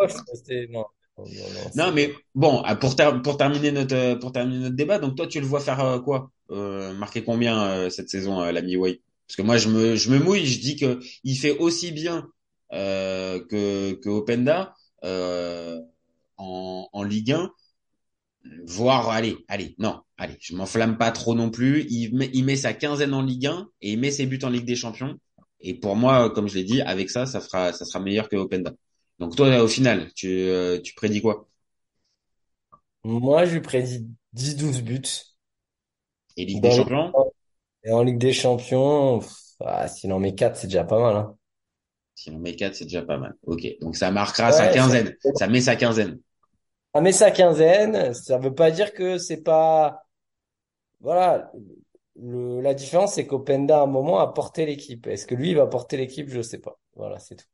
Non, 1.75 1.93
mais 1.93 2.13
bon, 2.35 2.63
ah, 2.65 2.77
pour, 2.77 2.95
ter- 2.97 3.21
pour 3.23 3.37
terminer 3.39 3.73
notre 3.73 3.95
euh, 3.95 4.17
pour 4.17 4.33
terminer 4.33 4.65
notre 4.65 4.77
débat, 4.77 4.99
donc 4.99 5.17
toi 5.17 5.27
tu 5.27 5.41
le 5.41 5.47
vois 5.47 5.61
faire 5.61 5.81
euh, 5.81 5.99
quoi? 5.99 6.31
Euh, 6.51 6.93
Marquer 6.95 7.25
combien 7.25 7.63
euh, 7.65 7.91
cette 7.91 8.11
saison, 8.11 8.43
euh, 8.43 8.53
l'ami 8.53 8.77
Way 8.77 9.01
Parce 9.27 9.37
que 9.37 9.43
moi 9.43 9.57
je 9.57 9.69
me 9.69 9.97
je 9.97 10.11
me 10.11 10.19
mouille, 10.19 10.47
je 10.47 10.61
dis 10.61 10.77
que 10.77 11.01
il 11.25 11.37
fait 11.37 11.57
aussi 11.59 11.91
bien 11.93 12.27
euh, 12.75 13.41
que 13.49 13.95
que 13.95 14.09
Openda 14.11 14.75
euh, 15.05 15.81
en 16.39 16.89
en 16.93 17.03
Ligue 17.03 17.33
1, 17.33 17.51
voire 18.65 19.11
allez 19.11 19.37
allez 19.49 19.75
non 19.79 20.01
allez, 20.19 20.37
je 20.41 20.55
m'enflamme 20.55 20.99
pas 20.99 21.11
trop 21.13 21.35
non 21.35 21.51
plus. 21.51 21.87
Il 21.91 22.15
met 22.17 22.31
il 22.33 22.45
met 22.45 22.57
sa 22.57 22.73
quinzaine 22.75 23.15
en 23.15 23.23
Ligue 23.23 23.47
1 23.47 23.69
et 23.83 23.93
il 23.93 24.01
met 24.01 24.11
ses 24.11 24.27
buts 24.27 24.41
en 24.43 24.51
Ligue 24.51 24.67
des 24.67 24.77
Champions. 24.77 25.17
Et 25.61 25.75
pour 25.75 25.97
moi, 25.97 26.31
comme 26.31 26.49
je 26.49 26.55
l'ai 26.57 26.65
dit, 26.65 26.81
avec 26.83 27.11
ça, 27.11 27.27
ça 27.27 27.41
fera 27.41 27.73
ça 27.73 27.85
sera 27.85 28.01
meilleur 28.01 28.29
que 28.29 28.37
Openda. 28.37 28.73
Donc 29.19 29.37
toi, 29.37 29.63
au 29.63 29.69
final, 29.69 30.13
tu 30.15 30.29
euh, 30.29 30.81
tu 30.81 30.95
prédis 30.95 31.21
quoi? 31.23 31.49
Moi, 33.05 33.45
je 33.47 33.55
lui 33.55 33.61
prédis 33.61 34.07
10-12 34.35 34.83
buts. 34.83 35.03
Et 36.37 36.45
Ligue 36.45 36.63
des 36.63 36.71
Champions? 36.71 37.13
Et 37.85 37.91
en 37.93 38.03
Ligue 38.03 38.19
des 38.19 38.33
Champions, 38.33 39.21
pff, 39.21 39.33
ah, 39.61 39.89
s'il 39.89 40.13
en 40.13 40.19
met 40.19 40.35
4, 40.35 40.57
c'est 40.57 40.67
déjà 40.67 40.85
pas 40.85 40.99
mal, 40.99 41.17
hein. 41.17 41.37
Si 42.15 42.31
on 42.31 42.39
met 42.39 42.57
4, 42.57 42.75
c'est 42.75 42.85
déjà 42.85 43.03
pas 43.03 43.19
mal. 43.19 43.35
Ok, 43.47 43.67
donc 43.81 43.97
ça 43.97 44.11
marquera 44.11 44.51
sa 44.51 44.67
Ouais, 44.67 44.75
quinzaine. 44.75 45.15
Ça 45.35 45.49
met 45.49 45.61
sa 45.61 45.77
quinzaine. 45.77 46.19
Ah, 46.97 47.01
mais 47.03 47.13
sa 47.13 47.31
quinzaine, 47.31 48.15
ça 48.15 48.39
veut 48.39 48.55
pas 48.55 48.71
dire 48.71 48.93
que 48.95 49.19
c'est 49.19 49.43
pas, 49.43 50.03
voilà. 51.01 51.53
Le, 52.17 52.61
la 52.63 52.75
différence, 52.75 53.15
c'est 53.15 53.27
qu'Openda, 53.27 53.81
à 53.81 53.83
un 53.83 53.87
moment, 53.87 54.19
a 54.21 54.33
porté 54.33 54.67
l'équipe. 54.67 55.07
Est-ce 55.07 55.27
que 55.27 55.35
lui, 55.35 55.51
il 55.51 55.57
va 55.57 55.67
porter 55.67 55.97
l'équipe? 55.99 56.29
Je 56.29 56.41
sais 56.43 56.59
pas. 56.59 56.79
Voilà, 56.95 57.19
c'est 57.19 57.37
tout. 57.37 57.45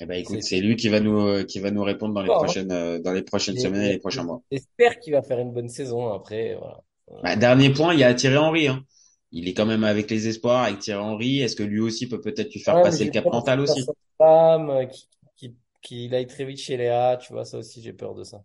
Eh 0.00 0.06
ben 0.06 0.14
écoute, 0.16 0.42
C'est- 0.42 0.60
lui 0.60 0.76
qui 0.76 0.88
va 0.88 1.00
nous 1.00 1.18
euh, 1.18 1.44
qui 1.44 1.60
va 1.60 1.70
nous 1.70 1.82
répondre 1.84 2.14
dans 2.14 2.22
les 2.22 2.28
Bon, 2.28 2.34
hein. 2.34 2.38
prochaines 2.44 2.72
euh, 2.72 2.98
dans 2.98 3.12
les 3.12 3.22
prochaines 3.22 3.56
Et- 3.56 3.60
semaines 3.60 3.82
et 3.82 3.92
les 3.92 3.98
prochains 3.98 4.24
mois. 4.24 4.42
J'espère 4.50 4.98
qu'il 5.00 5.12
va 5.12 5.22
faire 5.22 5.38
une 5.38 5.52
bonne 5.52 5.68
saison 5.68 6.08
après, 6.12 6.54
voilà. 6.56 6.80
Bah, 7.22 7.36
dernier 7.36 7.70
point, 7.72 7.94
il 7.94 8.00
y 8.00 8.04
a 8.04 8.12
Thierry 8.14 8.36
Henry. 8.36 8.68
Hein. 8.68 8.84
Il 9.30 9.48
est 9.48 9.54
quand 9.54 9.66
même 9.66 9.84
avec 9.84 10.10
les 10.10 10.28
espoirs, 10.28 10.64
avec 10.64 10.80
Thierry 10.80 11.02
Henry. 11.02 11.40
Est-ce 11.40 11.56
que 11.56 11.62
lui 11.62 11.80
aussi 11.80 12.08
peut 12.08 12.20
peut-être 12.20 12.52
lui 12.52 12.60
faire 12.60 12.74
Ouais, 12.76 12.82
passer 12.82 13.04
le 13.04 13.10
cap 13.10 13.24
mental 13.26 13.60
aussi? 13.60 13.84
femme, 14.18 14.70
euh, 14.70 14.86
qui, 14.86 15.08
qui, 15.36 15.56
qu'il 15.82 16.14
aille 16.14 16.26
très 16.26 16.44
vite 16.44 16.58
chez 16.58 16.76
Léa, 16.76 17.16
tu 17.20 17.32
vois, 17.32 17.44
ça 17.44 17.58
aussi, 17.58 17.80
j'ai 17.82 17.92
peur 17.92 18.14
de 18.14 18.24
ça. 18.24 18.42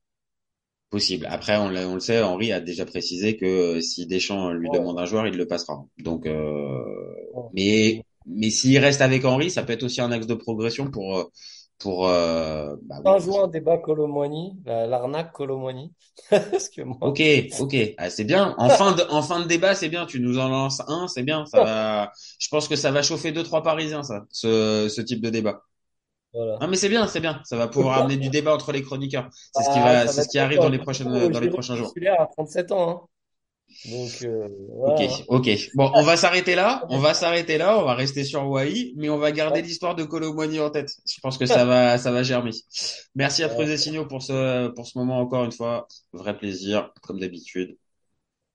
Possible. 0.89 1.27
Après, 1.29 1.57
on, 1.57 1.67
le 1.69 1.99
sait, 1.99 2.21
Henry 2.21 2.53
a 2.53 2.61
déjà 2.61 2.85
précisé 2.85 3.35
que 3.35 3.45
euh, 3.45 3.81
si 3.81 4.07
Deschamps 4.07 4.51
lui 4.53 4.69
Ouais. 4.69 4.77
demande 4.79 4.97
un 4.99 5.05
joueur, 5.05 5.27
il 5.27 5.35
le 5.35 5.45
passera. 5.45 5.83
Donc, 5.97 6.25
euh, 6.25 6.81
Ouais. 7.33 7.49
mais 7.53 8.03
mais 8.25 8.49
s'il 8.49 8.77
reste 8.79 9.01
avec 9.01 9.25
Henry, 9.25 9.49
ça 9.51 9.63
peut 9.63 9.73
être 9.73 9.83
aussi 9.83 9.99
un 10.01 10.11
axe 10.11 10.27
de 10.27 10.33
progression 10.33 10.89
pour 10.89 11.17
euh, 11.17 11.23
pour 11.79 12.07
euh, 12.07 12.75
bah 12.83 13.01
oui, 13.03 13.11
Un 13.11 13.19
jour, 13.19 13.43
un 13.43 13.47
débat 13.47 13.77
Colomboigny, 13.77 14.53
la- 14.65 14.87
l'arnaque 14.87 15.33
que 16.75 16.81
moi, 16.83 16.97
Ok, 17.01 17.21
ok, 17.59 17.75
ah, 17.97 18.09
c'est 18.09 18.23
bien. 18.23 18.55
En 18.57 18.69
fin 18.69 18.93
de, 18.93 19.03
en 19.09 19.21
fin 19.21 19.39
de 19.41 19.47
débat, 19.47 19.75
c'est 19.75 19.89
bien. 19.89 20.05
Tu 20.05 20.19
nous 20.19 20.39
en 20.39 20.49
lances 20.49 20.81
un, 20.87 21.07
c'est 21.07 21.23
bien. 21.23 21.45
Ça 21.45 21.61
va. 21.63 22.11
Je 22.39 22.47
pense 22.49 22.67
que 22.67 22.75
ça 22.75 22.91
va 22.91 23.01
chauffer 23.03 23.31
deux, 23.31 23.43
trois 23.43 23.61
Parisiens, 23.63 24.03
ça, 24.03 24.25
ce, 24.31 24.89
ce 24.89 25.01
type 25.01 25.21
de 25.21 25.29
débat. 25.29 25.61
Voilà. 26.37 26.57
Ah, 26.59 26.67
mais 26.67 26.75
c'est 26.77 26.89
bien, 26.89 27.07
c'est 27.07 27.19
bien. 27.19 27.41
Ça 27.45 27.57
va 27.57 27.67
pouvoir 27.67 27.99
amener 27.99 28.17
du 28.17 28.29
débat 28.29 28.53
entre 28.53 28.71
les 28.71 28.81
chroniqueurs. 28.81 29.29
C'est 29.53 29.63
ce 29.63 29.69
qui 29.69 29.79
Ah, 29.79 29.83
va, 29.83 30.07
ça 30.07 30.13
c'est 30.13 30.21
va 30.21 30.23
ce 30.23 30.29
qui 30.29 30.37
être 30.37 30.43
arrive 30.45 30.59
dans 30.59 30.69
les 30.69 30.79
prochaines, 30.79 31.07
Oh, 31.11 31.29
dans 31.29 31.39
les 31.39 31.49
prochains 31.49 31.75
jours. 31.75 31.93
à 32.19 32.25
37 32.27 32.71
ans, 32.71 32.89
hein. 32.89 33.07
Donc, 33.85 34.21
euh, 34.23 34.47
voilà, 34.75 34.95
Ok, 34.95 35.01
hein. 35.11 35.23
ok. 35.27 35.49
Bon, 35.75 35.91
on 35.93 36.03
va 36.03 36.17
s'arrêter 36.17 36.55
là. 36.55 36.85
On 36.89 36.99
va 36.99 37.13
s'arrêter 37.13 37.57
là. 37.57 37.77
On 37.79 37.83
va 37.83 37.93
rester 37.95 38.23
sur 38.23 38.47
Wai, 38.49 38.93
mais 38.97 39.09
on 39.09 39.17
va 39.17 39.31
garder 39.31 39.61
l'histoire 39.61 39.95
de 39.95 40.03
Colomboigny 40.03 40.59
en 40.59 40.69
tête. 40.69 40.89
Je 41.05 41.19
pense 41.21 41.37
que 41.37 41.45
ça 41.45 41.65
va, 41.65 41.97
ça 41.97 42.11
va 42.11 42.23
germer. 42.23 42.51
Merci 43.15 43.43
à 43.43 43.77
Signaux 43.77 44.05
pour 44.05 44.23
ce, 44.23 44.69
pour 44.69 44.87
ce 44.87 44.97
moment 44.97 45.19
encore 45.19 45.43
une 45.45 45.51
fois. 45.51 45.87
Vrai 46.13 46.37
plaisir, 46.37 46.91
comme 47.01 47.19
d'habitude. 47.19 47.77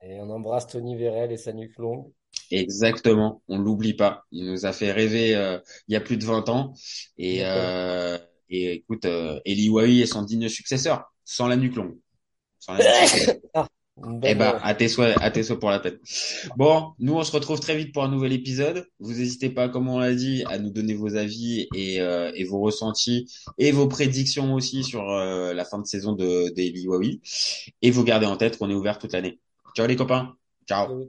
Et 0.02 0.20
on 0.20 0.30
embrasse 0.30 0.66
Tony 0.66 0.96
Vérel 0.96 1.32
et 1.32 1.36
sa 1.38 1.52
nuque 1.52 1.76
longue. 1.78 2.12
Exactement, 2.52 3.42
on 3.48 3.58
l'oublie 3.58 3.94
pas. 3.94 4.24
Il 4.30 4.44
nous 4.44 4.66
a 4.66 4.72
fait 4.72 4.92
rêver 4.92 5.34
euh, 5.34 5.58
il 5.88 5.94
y 5.94 5.96
a 5.96 6.00
plus 6.00 6.18
de 6.18 6.24
20 6.24 6.48
ans. 6.50 6.74
Et, 7.16 7.40
euh, 7.44 8.18
et 8.50 8.74
écoute, 8.74 9.06
euh, 9.06 9.40
Eli 9.46 9.70
Wahi 9.70 10.02
est 10.02 10.06
son 10.06 10.22
digne 10.22 10.48
successeur, 10.48 11.10
sans 11.24 11.48
la 11.48 11.56
nuque 11.56 11.76
longue. 11.76 11.96
Sans 12.58 12.74
la 12.74 12.80
nuque 12.80 13.26
longue. 13.26 13.66
Une 14.04 14.20
Eh 14.24 14.34
bonne, 14.34 14.52
ben, 14.52 14.60
à 14.62 14.74
tes 14.74 14.88
souhaits, 14.88 15.16
à 15.20 15.30
tes 15.30 15.42
souhaits 15.42 15.60
pour 15.60 15.70
la 15.70 15.78
peine. 15.78 15.98
Bon, 16.56 16.92
nous 16.98 17.14
on 17.14 17.22
se 17.22 17.32
retrouve 17.32 17.60
très 17.60 17.76
vite 17.76 17.92
pour 17.92 18.04
un 18.04 18.08
nouvel 18.08 18.32
épisode. 18.32 18.86
Vous 19.00 19.12
n'hésitez 19.12 19.50
pas, 19.50 19.68
comme 19.68 19.88
on 19.88 19.98
l'a 19.98 20.14
dit, 20.14 20.44
à 20.48 20.58
nous 20.58 20.70
donner 20.70 20.94
vos 20.94 21.14
avis 21.16 21.68
et, 21.74 22.00
euh, 22.00 22.32
et 22.34 22.44
vos 22.44 22.60
ressentis 22.60 23.28
et 23.58 23.70
vos 23.70 23.88
prédictions 23.88 24.54
aussi 24.54 24.82
sur 24.82 25.10
euh, 25.10 25.52
la 25.52 25.64
fin 25.64 25.78
de 25.78 25.86
saison 25.86 26.12
de 26.14 26.48
d'Eli 26.54 26.88
Wahi. 26.88 27.20
Et 27.82 27.90
vous 27.90 28.04
gardez 28.04 28.26
en 28.26 28.36
tête 28.36 28.58
qu'on 28.58 28.70
est 28.70 28.74
ouvert 28.74 28.98
toute 28.98 29.12
l'année. 29.12 29.40
Ciao 29.76 29.86
les 29.86 29.96
copains. 29.96 30.36
Ciao. 30.66 31.08